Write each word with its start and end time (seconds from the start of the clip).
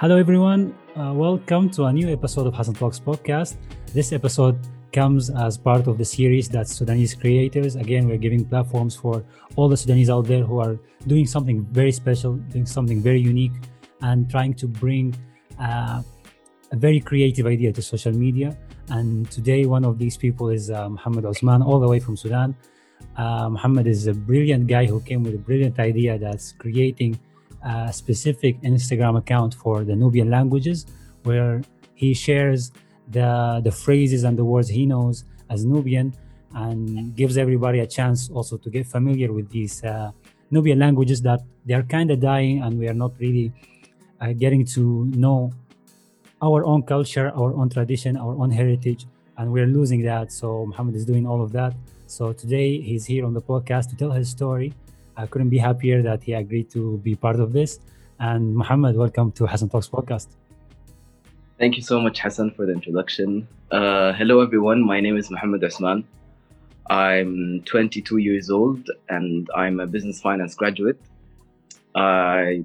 Hello, 0.00 0.16
everyone. 0.16 0.78
Uh, 0.94 1.12
welcome 1.12 1.68
to 1.70 1.86
a 1.86 1.92
new 1.92 2.08
episode 2.08 2.46
of 2.46 2.54
Hassan 2.54 2.74
Talks 2.74 3.00
podcast. 3.00 3.56
This 3.92 4.12
episode 4.12 4.56
comes 4.92 5.28
as 5.28 5.58
part 5.58 5.88
of 5.88 5.98
the 5.98 6.04
series 6.04 6.48
that 6.50 6.68
Sudanese 6.68 7.14
creators. 7.14 7.74
Again, 7.74 8.06
we're 8.06 8.16
giving 8.16 8.44
platforms 8.44 8.94
for 8.94 9.24
all 9.56 9.68
the 9.68 9.76
Sudanese 9.76 10.08
out 10.08 10.26
there 10.26 10.44
who 10.44 10.60
are 10.60 10.78
doing 11.08 11.26
something 11.26 11.64
very 11.72 11.90
special, 11.90 12.34
doing 12.34 12.64
something 12.64 13.02
very 13.02 13.20
unique, 13.20 13.50
and 14.00 14.30
trying 14.30 14.54
to 14.54 14.68
bring 14.68 15.16
uh, 15.60 16.00
a 16.70 16.76
very 16.76 17.00
creative 17.00 17.46
idea 17.46 17.72
to 17.72 17.82
social 17.82 18.12
media. 18.12 18.56
And 18.90 19.28
today, 19.32 19.66
one 19.66 19.84
of 19.84 19.98
these 19.98 20.16
people 20.16 20.48
is 20.48 20.70
uh, 20.70 20.88
Muhammad 20.88 21.24
Osman, 21.24 21.60
all 21.60 21.80
the 21.80 21.88
way 21.88 21.98
from 21.98 22.16
Sudan. 22.16 22.54
Uh, 23.16 23.48
Muhammad 23.48 23.88
is 23.88 24.06
a 24.06 24.14
brilliant 24.14 24.68
guy 24.68 24.86
who 24.86 25.00
came 25.00 25.24
with 25.24 25.34
a 25.34 25.38
brilliant 25.38 25.80
idea 25.80 26.20
that's 26.20 26.52
creating 26.52 27.18
a 27.62 27.92
specific 27.92 28.60
Instagram 28.62 29.18
account 29.18 29.54
for 29.54 29.84
the 29.84 29.96
Nubian 29.96 30.30
languages 30.30 30.86
where 31.24 31.62
he 31.94 32.14
shares 32.14 32.72
the, 33.10 33.60
the 33.64 33.72
phrases 33.72 34.24
and 34.24 34.38
the 34.38 34.44
words 34.44 34.68
he 34.68 34.86
knows 34.86 35.24
as 35.50 35.64
Nubian 35.64 36.14
and 36.54 37.14
gives 37.14 37.36
everybody 37.36 37.80
a 37.80 37.86
chance 37.86 38.30
also 38.30 38.56
to 38.56 38.70
get 38.70 38.86
familiar 38.86 39.32
with 39.32 39.50
these 39.50 39.82
uh, 39.84 40.10
Nubian 40.50 40.78
languages 40.78 41.20
that 41.22 41.40
they're 41.66 41.82
kind 41.82 42.10
of 42.10 42.20
dying 42.20 42.62
and 42.62 42.78
we 42.78 42.88
are 42.88 42.94
not 42.94 43.12
really 43.18 43.52
uh, 44.20 44.32
getting 44.32 44.64
to 44.64 45.06
know 45.06 45.52
our 46.40 46.64
own 46.64 46.82
culture, 46.82 47.30
our 47.34 47.52
own 47.54 47.68
tradition, 47.68 48.16
our 48.16 48.34
own 48.36 48.50
heritage, 48.50 49.06
and 49.36 49.52
we're 49.52 49.66
losing 49.66 50.02
that. 50.02 50.32
So 50.32 50.66
Muhammad 50.66 50.94
is 50.94 51.04
doing 51.04 51.26
all 51.26 51.42
of 51.42 51.52
that. 51.52 51.74
So 52.06 52.32
today 52.32 52.80
he's 52.80 53.04
here 53.04 53.26
on 53.26 53.34
the 53.34 53.42
podcast 53.42 53.90
to 53.90 53.96
tell 53.96 54.12
his 54.12 54.28
story 54.30 54.72
I 55.18 55.26
couldn't 55.26 55.48
be 55.48 55.58
happier 55.58 56.00
that 56.02 56.22
he 56.22 56.32
agreed 56.32 56.70
to 56.70 56.98
be 56.98 57.16
part 57.16 57.40
of 57.40 57.52
this. 57.52 57.80
And 58.20 58.54
Muhammad, 58.54 58.96
welcome 58.96 59.32
to 59.32 59.48
Hassan 59.48 59.68
Talks 59.68 59.88
podcast. 59.88 60.28
Thank 61.58 61.74
you 61.74 61.82
so 61.82 62.00
much, 62.00 62.20
Hassan, 62.20 62.52
for 62.52 62.66
the 62.66 62.72
introduction. 62.72 63.48
Uh, 63.72 64.12
hello, 64.12 64.40
everyone. 64.40 64.80
My 64.80 65.00
name 65.00 65.16
is 65.16 65.28
Muhammad 65.28 65.64
Osman. 65.64 66.04
I'm 66.88 67.62
22 67.64 68.18
years 68.18 68.48
old 68.48 68.88
and 69.08 69.48
I'm 69.56 69.80
a 69.80 69.88
business 69.88 70.20
finance 70.20 70.54
graduate. 70.54 71.00
I 71.96 72.64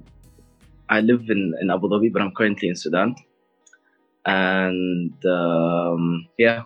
I 0.88 1.00
live 1.00 1.28
in, 1.30 1.54
in 1.60 1.70
Abu 1.70 1.88
Dhabi, 1.88 2.12
but 2.12 2.22
I'm 2.22 2.32
currently 2.32 2.68
in 2.68 2.76
Sudan. 2.76 3.16
And 4.24 5.26
um, 5.26 6.28
yeah, 6.38 6.62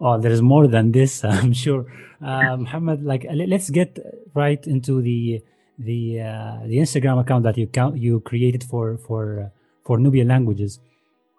oh 0.00 0.18
there's 0.18 0.42
more 0.42 0.66
than 0.66 0.92
this 0.92 1.24
i'm 1.36 1.52
sure. 1.52 1.86
Uh, 2.20 2.56
muhammad 2.56 3.04
like 3.04 3.24
let's 3.32 3.70
get 3.70 3.98
right 4.34 4.66
into 4.66 5.00
the 5.02 5.40
the 5.78 6.20
uh, 6.20 6.58
the 6.66 6.78
instagram 6.78 7.20
account 7.20 7.44
that 7.44 7.56
you 7.56 7.66
count 7.66 7.96
you 7.96 8.20
created 8.20 8.64
for 8.64 8.98
for 8.98 9.40
uh, 9.40 9.48
for 9.84 9.98
nubian 9.98 10.28
languages. 10.28 10.80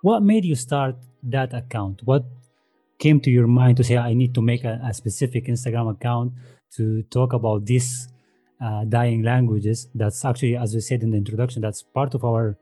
What 0.01 0.23
made 0.23 0.45
you 0.45 0.55
start 0.55 0.95
that 1.23 1.53
account? 1.53 2.01
What 2.05 2.23
came 2.99 3.19
to 3.21 3.31
your 3.31 3.47
mind 3.47 3.77
to 3.77 3.83
say 3.83 3.97
i 3.97 4.13
need 4.13 4.35
to 4.35 4.41
make 4.41 4.63
a, 4.63 4.79
a 4.83 4.93
specific 4.93 5.45
instagram 5.47 5.89
account 5.89 6.33
to 6.75 7.01
talk 7.03 7.33
about 7.33 7.65
these 7.65 8.07
uh, 8.61 8.83
dying 8.83 9.23
languages 9.23 9.87
that's 9.95 10.23
actually 10.25 10.55
as 10.55 10.73
we 10.75 10.81
said 10.81 11.01
in 11.01 11.11
the 11.11 11.17
introduction 11.17 11.61
that's 11.61 11.81
part 11.81 12.13
of 12.13 12.23
our 12.25 12.57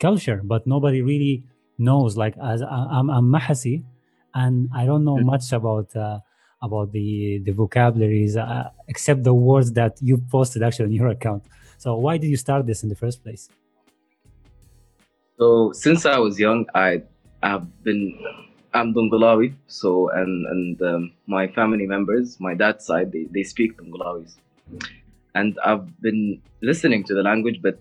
culture 0.00 0.40
but 0.42 0.66
nobody 0.66 1.02
really 1.02 1.44
knows. 1.78 2.16
Like 2.16 2.34
as 2.42 2.62
i'm, 2.62 3.10
I'm 3.10 3.30
mahasi 3.30 3.84
and 4.36 4.68
I 4.72 4.84
don't 4.84 5.04
know 5.04 5.16
mm. 5.16 5.24
much 5.24 5.52
about 5.52 5.96
uh, 5.96 6.20
about 6.62 6.92
the 6.92 7.40
the 7.46 7.52
vocabularies 7.52 8.36
uh, 8.36 8.70
except 8.86 9.24
the 9.24 9.34
words 9.34 9.72
that 9.72 9.96
you 10.00 10.18
posted 10.18 10.62
actually 10.62 10.86
on 10.86 10.92
your 10.92 11.08
account. 11.08 11.42
So 11.78 11.96
why 11.96 12.18
did 12.18 12.28
you 12.28 12.36
start 12.36 12.66
this 12.66 12.82
in 12.82 12.88
the 12.88 13.00
first 13.04 13.24
place? 13.24 13.48
So 15.38 15.72
since 15.72 16.06
I 16.06 16.18
was 16.18 16.38
young, 16.38 16.66
I 16.74 17.02
have 17.42 17.64
been 17.82 18.02
I'm 18.74 18.92
Dongolawi, 18.94 19.54
so 19.66 20.10
and 20.10 20.46
and 20.52 20.82
um, 20.82 21.12
my 21.26 21.46
family 21.48 21.86
members, 21.86 22.38
my 22.38 22.54
dad's 22.54 22.84
side, 22.84 23.12
they, 23.12 23.24
they 23.30 23.42
speak 23.42 23.78
Dongolawis, 23.78 24.36
and 25.34 25.58
I've 25.64 25.88
been 26.00 26.42
listening 26.62 27.04
to 27.04 27.14
the 27.14 27.22
language, 27.22 27.60
but 27.62 27.78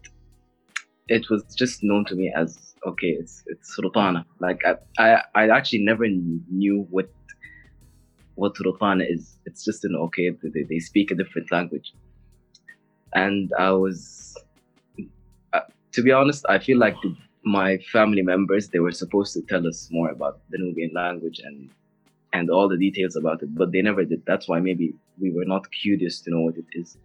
it 1.07 1.29
was 1.29 1.44
just 1.55 1.83
known 1.83 2.05
to 2.05 2.15
me 2.15 2.33
as 2.35 2.75
okay, 2.85 3.09
it's 3.19 3.44
it's 3.47 3.78
Rutana. 3.79 4.25
Like 4.40 4.62
I, 4.66 4.75
I, 4.97 5.22
I 5.35 5.50
actually 5.50 5.84
never 5.84 6.07
knew 6.07 6.88
what 6.90 7.09
what 8.35 8.56
Rutana 8.56 9.06
is. 9.09 9.38
It's 9.46 9.63
just 9.63 9.85
an 9.85 9.96
okay, 9.96 10.29
they, 10.44 10.63
they 10.63 10.79
speak 10.79 11.12
a 11.12 11.16
different 11.16 11.51
language, 11.51 11.94
and 13.13 13.51
I 13.57 13.72
was, 13.72 14.38
uh, 15.53 15.62
to 15.94 16.03
be 16.03 16.12
honest, 16.12 16.45
I 16.50 16.59
feel 16.59 16.78
like 16.78 16.97
my 17.44 17.78
family 17.91 18.22
members 18.22 18.69
they 18.69 18.79
were 18.79 18.91
supposed 18.91 19.34
to 19.34 19.41
tell 19.41 19.68
us 19.68 19.90
more 19.91 20.09
about 20.09 20.40
the 20.50 20.57
Nubian 20.57 20.91
language 20.94 21.40
and 21.44 21.69
and 22.34 22.50
all 22.50 22.68
the 22.68 22.78
details 22.78 23.16
about 23.16 23.41
it, 23.44 23.56
but 23.56 23.72
they 23.72 23.81
never 23.81 24.03
did. 24.03 24.24
That's 24.25 24.47
why 24.47 24.59
maybe 24.59 24.94
we 25.19 25.31
were 25.31 25.45
not 25.45 25.72
curious 25.72 26.19
to 26.22 26.31
know 26.31 26.41
what 26.41 26.57
it 26.57 26.66
is 26.74 26.97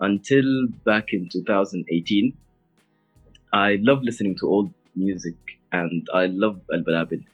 until 0.00 0.66
back 0.84 1.12
in 1.12 1.28
2018 1.30 2.36
I 3.54 3.78
love 3.82 4.02
listening 4.02 4.34
to 4.38 4.48
old 4.48 4.74
music 4.94 5.36
and 5.72 6.06
I 6.14 6.26
love 6.26 6.60
Al 6.72 6.80
Balabil. 6.80 7.24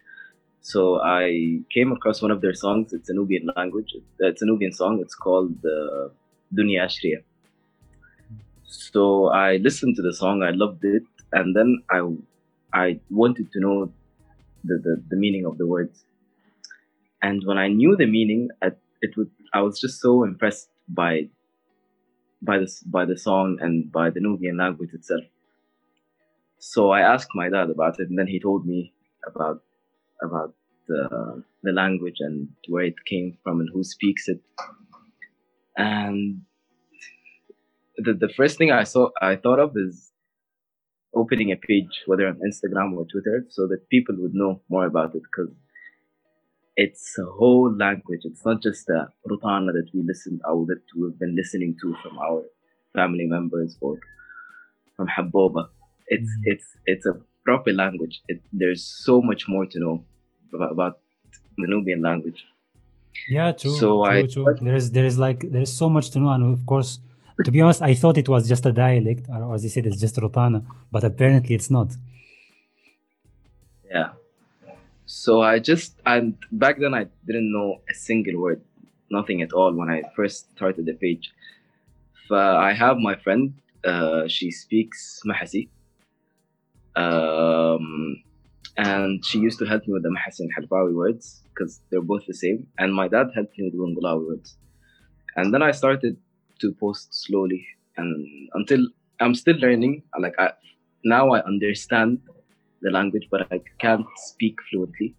So 0.62 1.00
I 1.00 1.60
came 1.72 1.92
across 1.92 2.20
one 2.20 2.30
of 2.30 2.40
their 2.40 2.54
songs. 2.54 2.92
It's 2.92 3.08
a 3.08 3.14
Nubian 3.14 3.48
language. 3.56 3.94
It's 4.18 4.42
a 4.42 4.46
Nubian 4.46 4.72
song. 4.72 5.00
It's 5.00 5.14
called 5.14 5.56
uh, 5.64 6.08
Dunya 6.54 6.84
Ashriya. 6.86 7.22
So 8.64 9.28
I 9.28 9.56
listened 9.56 9.96
to 9.96 10.02
the 10.02 10.12
song. 10.12 10.42
I 10.42 10.50
loved 10.50 10.84
it, 10.84 11.02
and 11.32 11.56
then 11.56 11.82
I 11.90 12.00
I 12.72 13.00
wanted 13.10 13.50
to 13.52 13.60
know 13.60 13.92
the, 14.64 14.76
the, 14.76 15.02
the 15.08 15.16
meaning 15.16 15.44
of 15.44 15.58
the 15.58 15.66
words. 15.66 16.04
And 17.22 17.42
when 17.44 17.58
I 17.58 17.68
knew 17.68 17.96
the 17.96 18.06
meaning, 18.06 18.48
I, 18.62 18.68
it 19.00 19.16
would 19.16 19.30
I 19.52 19.62
was 19.62 19.80
just 19.80 20.00
so 20.00 20.24
impressed 20.24 20.68
by 20.88 21.28
by 22.42 22.58
this 22.58 22.82
by 22.82 23.04
the 23.04 23.16
song 23.16 23.58
and 23.60 23.90
by 23.90 24.10
the 24.10 24.20
Nubian 24.20 24.58
language 24.58 24.90
itself. 24.92 25.24
So 26.60 26.90
I 26.90 27.00
asked 27.00 27.30
my 27.34 27.48
dad 27.48 27.70
about 27.70 27.98
it, 27.98 28.10
and 28.10 28.18
then 28.18 28.26
he 28.26 28.38
told 28.38 28.66
me 28.66 28.92
about 29.26 29.62
about 30.22 30.54
the 30.88 31.42
the 31.62 31.72
language 31.72 32.16
and 32.20 32.48
where 32.68 32.84
it 32.84 33.06
came 33.06 33.38
from 33.42 33.60
and 33.60 33.68
who 33.72 33.82
speaks 33.82 34.28
it. 34.28 34.42
And 35.76 36.42
the 37.96 38.12
the 38.12 38.28
first 38.28 38.58
thing 38.58 38.70
I 38.70 38.84
saw 38.84 39.08
I 39.22 39.36
thought 39.36 39.58
of 39.58 39.74
is 39.74 40.12
opening 41.14 41.50
a 41.50 41.56
page, 41.56 42.02
whether 42.06 42.28
on 42.28 42.38
Instagram 42.46 42.92
or 42.92 43.06
Twitter, 43.06 43.46
so 43.48 43.66
that 43.68 43.88
people 43.88 44.16
would 44.18 44.34
know 44.34 44.60
more 44.68 44.84
about 44.84 45.14
it 45.14 45.22
because 45.22 45.54
it's 46.76 47.18
a 47.18 47.24
whole 47.24 47.74
language. 47.74 48.20
It's 48.24 48.44
not 48.44 48.62
just 48.62 48.86
a 48.90 49.08
rutana 49.26 49.72
that 49.72 49.88
we 49.94 50.02
listen 50.02 50.40
or 50.44 50.66
that 50.66 50.82
we've 50.94 51.18
been 51.18 51.34
listening 51.34 51.76
to 51.80 51.96
from 52.02 52.18
our 52.18 52.44
family 52.94 53.26
members 53.26 53.78
or 53.80 53.98
from 54.96 55.08
Haboba 55.08 55.68
it's 56.10 56.30
mm. 56.30 56.52
it's 56.52 56.66
it's 56.86 57.06
a 57.06 57.14
proper 57.44 57.72
language. 57.72 58.22
It, 58.28 58.42
there's 58.52 58.84
so 58.84 59.22
much 59.22 59.48
more 59.48 59.64
to 59.72 59.78
know 59.84 60.04
about, 60.54 60.72
about 60.72 60.98
the 61.56 61.66
Nubian 61.66 62.02
language. 62.02 62.44
Yeah, 63.28 63.52
true. 63.52 63.76
So 63.82 63.88
true, 64.04 64.04
I 64.04 64.26
true. 64.26 64.56
there's 64.60 64.90
there's 64.90 65.18
like 65.18 65.40
there's 65.54 65.72
so 65.72 65.88
much 65.88 66.10
to 66.10 66.18
know, 66.18 66.30
and 66.30 66.44
of 66.52 66.66
course, 66.66 66.98
to 67.44 67.50
be 67.50 67.60
honest, 67.60 67.80
I 67.82 67.94
thought 67.94 68.18
it 68.18 68.28
was 68.28 68.48
just 68.48 68.66
a 68.66 68.72
dialect, 68.72 69.26
or 69.28 69.54
as 69.54 69.64
you 69.64 69.70
said, 69.70 69.86
it's 69.86 70.00
just 70.00 70.16
Rutana, 70.16 70.64
but 70.92 71.04
apparently 71.04 71.54
it's 71.54 71.70
not. 71.70 71.88
Yeah. 73.90 74.10
So 75.06 75.42
I 75.42 75.58
just 75.58 76.00
and 76.06 76.36
back 76.52 76.78
then 76.78 76.94
I 76.94 77.06
didn't 77.26 77.50
know 77.52 77.80
a 77.90 77.94
single 77.94 78.40
word, 78.40 78.60
nothing 79.10 79.42
at 79.42 79.52
all 79.52 79.72
when 79.72 79.88
I 79.90 80.02
first 80.16 80.50
started 80.56 80.86
the 80.86 80.94
page. 80.94 81.32
I 82.32 82.72
have 82.72 82.96
my 82.98 83.16
friend, 83.16 83.54
uh, 83.84 84.28
she 84.28 84.52
speaks 84.52 85.20
Mahasi, 85.26 85.68
um, 86.96 88.22
and 88.76 89.24
she 89.24 89.38
used 89.38 89.58
to 89.58 89.66
help 89.66 89.86
me 89.86 89.92
with 89.92 90.02
the 90.02 90.08
Mahasin 90.08 90.48
Halfawi 90.56 90.94
words 90.94 91.42
because 91.48 91.80
they're 91.90 92.00
both 92.00 92.26
the 92.26 92.34
same. 92.34 92.66
And 92.78 92.94
my 92.94 93.08
dad 93.08 93.28
helped 93.34 93.58
me 93.58 93.70
with 93.70 93.74
Dongolawi 93.74 94.26
words. 94.26 94.56
And 95.36 95.52
then 95.52 95.62
I 95.62 95.70
started 95.70 96.16
to 96.60 96.72
post 96.72 97.08
slowly 97.12 97.66
and 97.96 98.48
until 98.54 98.86
I'm 99.20 99.34
still 99.34 99.56
learning. 99.56 100.02
Like 100.18 100.34
I, 100.38 100.52
now 101.04 101.32
I 101.32 101.42
understand 101.44 102.20
the 102.80 102.90
language, 102.90 103.28
but 103.30 103.46
I 103.52 103.60
can't 103.78 104.06
speak 104.16 104.56
fluently. 104.70 105.14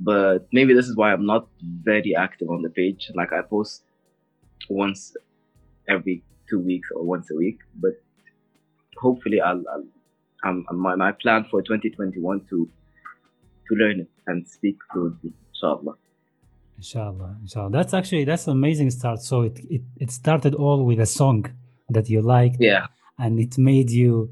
But 0.00 0.48
maybe 0.52 0.74
this 0.74 0.88
is 0.88 0.96
why 0.96 1.12
I'm 1.12 1.26
not 1.26 1.48
very 1.62 2.14
active 2.14 2.48
on 2.50 2.62
the 2.62 2.70
page. 2.70 3.10
Like 3.14 3.32
I 3.32 3.42
post 3.42 3.82
once 4.70 5.14
every 5.88 6.22
two 6.48 6.60
weeks 6.60 6.88
or 6.94 7.04
once 7.04 7.30
a 7.30 7.34
week, 7.34 7.58
but 7.76 7.92
hopefully 8.96 9.40
I'll, 9.40 9.62
I'll 9.72 9.84
um, 10.44 10.66
my, 10.72 10.94
my 10.94 11.12
plan 11.12 11.44
for 11.50 11.62
2021 11.62 12.46
to 12.50 12.68
to 13.68 13.74
learn 13.74 14.00
it 14.00 14.10
and 14.26 14.48
speak 14.48 14.78
fluently, 14.90 15.32
inshallah. 15.50 15.94
Inshallah, 16.76 17.36
inshallah. 17.42 17.70
That's 17.70 17.92
actually 17.92 18.24
that's 18.24 18.46
an 18.46 18.52
amazing 18.52 18.90
start. 18.90 19.20
So 19.20 19.42
it, 19.42 19.58
it 19.70 19.82
it 19.96 20.10
started 20.10 20.54
all 20.54 20.84
with 20.84 21.00
a 21.00 21.06
song 21.06 21.46
that 21.90 22.08
you 22.08 22.22
liked, 22.22 22.58
yeah, 22.60 22.86
and 23.18 23.38
it 23.40 23.58
made 23.58 23.90
you 23.90 24.30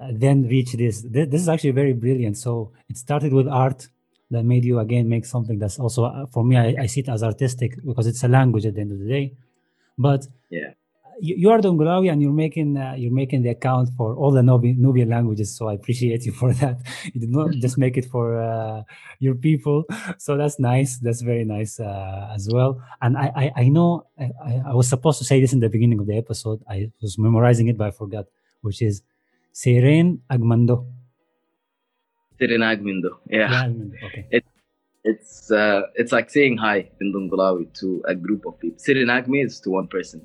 uh, 0.00 0.08
then 0.12 0.46
reach 0.48 0.72
this. 0.74 1.02
this. 1.02 1.42
Is 1.42 1.48
actually 1.48 1.72
very 1.72 1.94
brilliant. 1.94 2.36
So 2.36 2.72
it 2.88 2.96
started 2.96 3.32
with 3.32 3.48
art 3.48 3.88
that 4.30 4.44
made 4.44 4.64
you 4.64 4.78
again 4.78 5.08
make 5.08 5.24
something 5.24 5.58
that's 5.58 5.78
also 5.78 6.04
uh, 6.04 6.26
for 6.26 6.44
me. 6.44 6.56
I, 6.56 6.82
I 6.82 6.86
see 6.86 7.00
it 7.00 7.08
as 7.08 7.22
artistic 7.22 7.82
because 7.84 8.06
it's 8.06 8.22
a 8.24 8.28
language 8.28 8.66
at 8.66 8.74
the 8.74 8.82
end 8.82 8.92
of 8.92 8.98
the 8.98 9.08
day. 9.08 9.34
But 9.96 10.26
Yeah. 10.50 10.72
You, 11.20 11.34
you 11.36 11.50
are 11.50 11.58
Dongolawi 11.60 12.10
and 12.10 12.20
you're 12.22 12.32
making 12.32 12.76
uh, 12.76 12.94
you're 12.96 13.12
making 13.12 13.42
the 13.42 13.50
account 13.50 13.90
for 13.96 14.14
all 14.16 14.30
the 14.32 14.40
Nubi- 14.42 14.76
Nubian 14.76 15.08
languages. 15.08 15.54
So 15.56 15.68
I 15.68 15.74
appreciate 15.74 16.24
you 16.26 16.32
for 16.40 16.52
that. 16.54 16.78
You 17.12 17.20
did 17.20 17.30
not 17.30 17.50
just 17.64 17.76
make 17.78 17.96
it 17.96 18.06
for 18.06 18.40
uh, 18.40 18.82
your 19.18 19.34
people. 19.34 19.84
So 20.18 20.36
that's 20.36 20.58
nice. 20.58 20.98
That's 20.98 21.20
very 21.20 21.44
nice 21.44 21.78
uh, 21.80 22.30
as 22.34 22.48
well. 22.52 22.82
And 23.02 23.16
I 23.16 23.26
I, 23.42 23.52
I 23.64 23.68
know 23.68 24.06
I, 24.18 24.30
I- 24.70 24.74
was 24.74 24.88
supposed 24.88 25.18
to 25.18 25.24
say 25.24 25.40
this 25.40 25.52
in 25.52 25.60
the 25.60 25.68
beginning 25.68 25.98
of 26.00 26.06
the 26.06 26.16
episode. 26.16 26.62
I 26.68 26.90
was 27.02 27.18
memorizing 27.18 27.68
it, 27.68 27.76
but 27.78 27.86
I 27.88 27.90
forgot. 27.92 28.26
Which 28.62 28.82
is 28.82 29.02
Seren 29.54 30.18
Agmando. 30.30 30.86
Seren 32.40 32.62
Mindo. 32.82 33.18
Yeah. 33.28 33.50
Yeah, 33.50 33.64
Agmando. 33.66 33.94
Okay. 34.06 34.42
It's 35.02 35.50
uh, 35.50 35.82
it's 35.94 36.12
like 36.12 36.28
saying 36.30 36.58
hi 36.58 36.90
in 37.00 37.12
Dongolawi 37.14 37.72
to 37.80 38.02
a 38.06 38.14
group 38.14 38.44
of 38.46 38.58
people. 38.60 38.78
Sirinagme 38.78 39.44
is 39.44 39.58
to 39.60 39.70
one 39.70 39.88
person. 39.88 40.20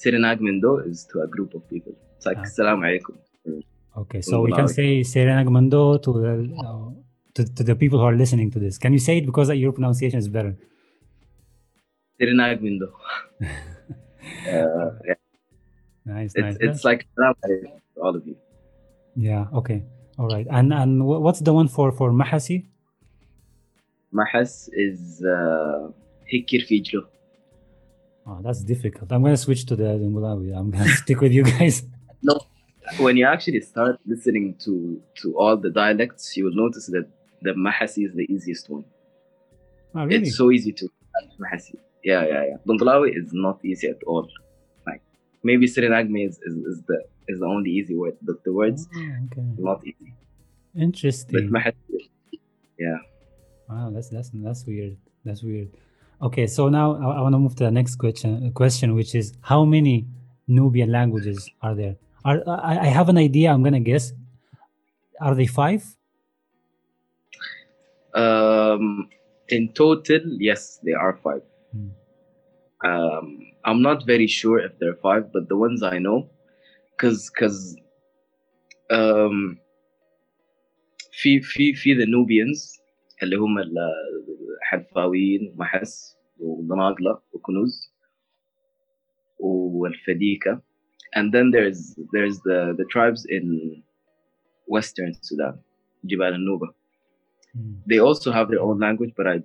Sirinag 0.00 0.40
Mindo 0.40 0.78
is 0.86 1.04
to 1.12 1.20
a 1.20 1.26
group 1.26 1.54
of 1.54 1.68
people. 1.68 1.92
It's 2.16 2.26
like 2.26 2.38
Ah. 2.38 2.44
Salam 2.44 2.80
alaikum. 2.80 3.16
Okay, 4.02 4.20
so 4.22 4.40
we 4.42 4.52
can 4.52 4.68
say 4.68 5.00
Seren 5.00 5.36
Agmando 5.44 6.00
to 6.02 6.12
the 6.12 6.32
uh, 6.64 6.90
to, 7.34 7.44
to 7.56 7.62
the 7.64 7.74
people 7.74 7.98
who 7.98 8.04
are 8.06 8.14
listening 8.16 8.50
to 8.52 8.58
this. 8.58 8.78
Can 8.78 8.92
you 8.92 8.98
say 8.98 9.18
it 9.18 9.26
because 9.26 9.50
your 9.50 9.72
pronunciation 9.72 10.18
is 10.18 10.28
better? 10.28 10.56
Sirinag 12.20 12.60
Mindo. 12.62 12.88
uh, 13.40 14.90
yeah, 15.06 15.14
Nice, 16.04 16.32
it's, 16.34 16.42
nice. 16.42 16.56
it's 16.60 16.84
like 16.84 17.06
Salam 17.14 17.34
alaikum 17.44 17.80
to 17.94 18.00
all 18.00 18.16
of 18.16 18.26
you. 18.26 18.36
Yeah. 19.16 19.46
Okay. 19.52 19.82
All 20.18 20.28
right. 20.28 20.46
And 20.50 20.72
and 20.72 21.04
what's 21.04 21.40
the 21.40 21.52
one 21.52 21.68
for 21.68 21.92
for 21.92 22.10
Mahasi? 22.12 22.66
Mahas 24.14 24.68
is 24.72 25.22
uh, 25.24 25.88
Hikir 26.32 26.62
Fijlo. 26.68 27.02
Oh, 28.30 28.38
that's 28.42 28.62
difficult. 28.62 29.10
I'm 29.12 29.22
gonna 29.24 29.36
switch 29.36 29.66
to 29.66 29.74
the 29.76 29.84
Dongolawi. 30.02 30.56
I'm 30.56 30.70
gonna 30.70 30.88
stick 31.02 31.20
with 31.20 31.32
you 31.32 31.42
guys. 31.44 31.82
No, 32.22 32.38
when 32.98 33.16
you 33.16 33.24
actually 33.24 33.60
start 33.62 33.98
listening 34.06 34.54
to, 34.64 35.00
to 35.22 35.34
all 35.38 35.56
the 35.56 35.70
dialects, 35.70 36.36
you 36.36 36.44
will 36.44 36.54
notice 36.54 36.86
that 36.88 37.06
the 37.40 37.52
Mahasi 37.52 38.04
is 38.06 38.12
the 38.14 38.26
easiest 38.34 38.68
one. 38.68 38.84
Oh, 39.94 40.04
really? 40.04 40.26
It's 40.28 40.36
so 40.36 40.50
easy 40.50 40.72
to 40.72 40.84
Mahasi. 41.40 41.76
Yeah, 42.04 42.26
yeah, 42.26 42.44
yeah. 42.50 42.56
Dongolawi 42.68 43.16
is 43.16 43.30
not 43.32 43.64
easy 43.64 43.88
at 43.88 44.02
all. 44.06 44.28
Like 44.86 45.00
maybe 45.42 45.66
Sirinagme 45.66 46.28
is, 46.28 46.38
is, 46.46 46.54
is 46.70 46.82
the 46.86 46.98
is 47.28 47.40
the 47.40 47.46
only 47.46 47.70
easy 47.70 47.96
word, 47.96 48.16
but 48.20 48.44
the 48.44 48.52
words 48.52 48.86
Oh, 48.94 49.00
okay. 49.00 49.40
are 49.40 49.54
not 49.70 49.80
easy. 49.86 50.12
Interesting. 50.76 51.48
Mahasi, 51.50 52.10
yeah. 52.78 52.98
Wow, 53.68 53.90
that's 53.94 54.10
that's 54.10 54.30
that's 54.34 54.66
weird. 54.66 54.98
That's 55.24 55.42
weird. 55.42 55.70
Okay, 56.21 56.47
so 56.47 56.69
now 56.69 56.95
I, 56.95 57.17
I 57.17 57.21
want 57.21 57.33
to 57.33 57.39
move 57.39 57.55
to 57.55 57.65
the 57.65 57.71
next 57.71 57.97
question. 57.97 58.51
Question, 58.53 58.95
which 58.95 59.15
is 59.15 59.33
how 59.41 59.65
many 59.65 60.07
Nubian 60.47 60.91
languages 60.91 61.49
are 61.61 61.75
there? 61.75 61.95
Are 62.23 62.41
I, 62.47 62.79
I 62.79 62.85
have 62.85 63.09
an 63.09 63.17
idea. 63.17 63.51
I'm 63.51 63.63
gonna 63.63 63.79
guess. 63.79 64.13
Are 65.21 65.35
they 65.35 65.45
five? 65.45 65.83
Um, 68.13 69.09
in 69.49 69.73
total, 69.73 70.21
yes, 70.39 70.79
there 70.83 70.99
are 70.99 71.19
five. 71.23 71.41
Hmm. 71.71 71.89
Um, 72.89 73.39
I'm 73.65 73.81
not 73.81 74.05
very 74.05 74.27
sure 74.27 74.59
if 74.59 74.77
there 74.79 74.91
are 74.91 74.99
five, 75.01 75.31
but 75.33 75.49
the 75.49 75.57
ones 75.57 75.83
I 75.83 75.99
know, 75.99 76.29
cause 76.97 77.29
cause 77.29 77.75
um, 78.89 79.57
في 81.11 81.39
في 81.39 81.73
في 81.73 81.95
the 81.95 82.05
Nubians 82.05 82.78
اللي 83.23 83.35
هم 83.35 83.57
الحلفاويين 83.59 85.53
ومحس 85.53 86.17
وضناقلة 86.39 87.19
وكنوز 87.33 87.91
والفديكة 89.39 90.61
and 91.17 91.31
then 91.31 91.51
there's 91.51 91.95
there's 92.13 92.37
the 92.49 92.59
the 92.79 92.85
tribes 92.93 93.25
in 93.29 93.45
western 94.67 95.13
Sudan 95.21 95.55
جبال 96.03 96.33
النوبة 96.33 96.73
Hmm. 97.55 97.75
they 97.89 97.99
also 97.99 98.31
have 98.37 98.49
their 98.49 98.61
own 98.61 98.79
language, 98.79 99.13
but 99.15 99.27
I, 99.27 99.35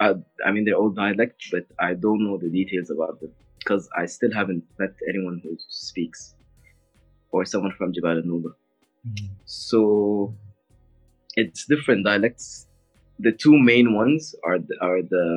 I, 0.00 0.14
I 0.46 0.50
mean 0.52 0.64
their 0.64 0.78
own 0.82 0.94
dialect, 0.94 1.38
but 1.52 1.66
I 1.78 1.92
don't 2.04 2.24
know 2.24 2.38
the 2.38 2.48
details 2.48 2.88
about 2.90 3.20
them 3.20 3.32
because 3.58 3.84
I 4.02 4.06
still 4.06 4.32
haven't 4.32 4.64
met 4.78 4.94
anyone 5.10 5.36
who 5.42 5.52
speaks 5.68 6.34
or 7.30 7.44
someone 7.44 7.74
from 7.76 7.92
Jabal 7.92 8.22
Nuba. 8.30 8.50
Hmm. 9.04 9.26
So 9.44 10.34
it's 11.36 11.66
different 11.66 12.06
dialects. 12.06 12.66
the 13.25 13.33
two 13.43 13.57
main 13.71 13.87
ones 14.01 14.35
are 14.47 14.59
the, 14.67 14.75
are 14.87 15.01
the, 15.13 15.27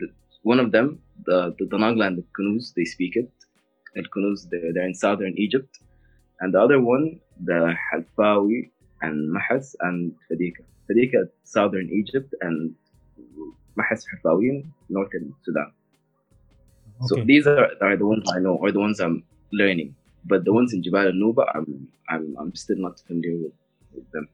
the 0.00 0.06
one 0.42 0.60
of 0.64 0.68
them 0.76 0.88
the 1.28 1.38
the 1.58 1.66
Danagla 1.72 2.04
and 2.08 2.18
the 2.18 2.26
Kunuz 2.34 2.64
they 2.76 2.86
speak 2.94 3.14
it. 3.22 3.30
And 3.94 4.04
Kunuz 4.12 4.38
they're, 4.50 4.72
they're 4.74 4.88
in 4.90 4.94
southern 4.94 5.34
Egypt, 5.44 5.72
and 6.40 6.52
the 6.54 6.60
other 6.64 6.80
one 6.80 7.04
the 7.48 7.60
Halfawi 7.86 8.70
and 9.02 9.16
Mahas 9.36 9.66
and 9.86 10.12
Fadika. 10.26 10.62
Fadika, 10.90 11.20
southern 11.44 11.88
Egypt, 12.00 12.34
and 12.40 12.74
Mahas 13.78 14.02
Halfawi, 14.08 14.48
in 14.50 14.72
northern 14.88 15.34
Sudan. 15.44 15.70
So 17.06 17.14
these 17.24 17.46
are, 17.46 17.70
are 17.80 17.96
the 17.96 18.06
ones 18.06 18.30
I 18.34 18.38
know, 18.38 18.56
or 18.56 18.70
the 18.72 18.80
ones 18.80 19.00
I'm 19.00 19.24
learning. 19.52 19.94
But 20.24 20.44
the 20.44 20.52
ones 20.52 20.72
in 20.72 20.82
Jabal 20.82 21.12
Nuba, 21.12 21.44
I'm, 21.54 21.88
I'm, 22.08 22.36
I'm 22.40 22.54
still 22.54 22.78
not 22.78 23.00
familiar 23.06 23.36
with, 23.44 23.52
with 23.94 24.10
them. 24.12 24.28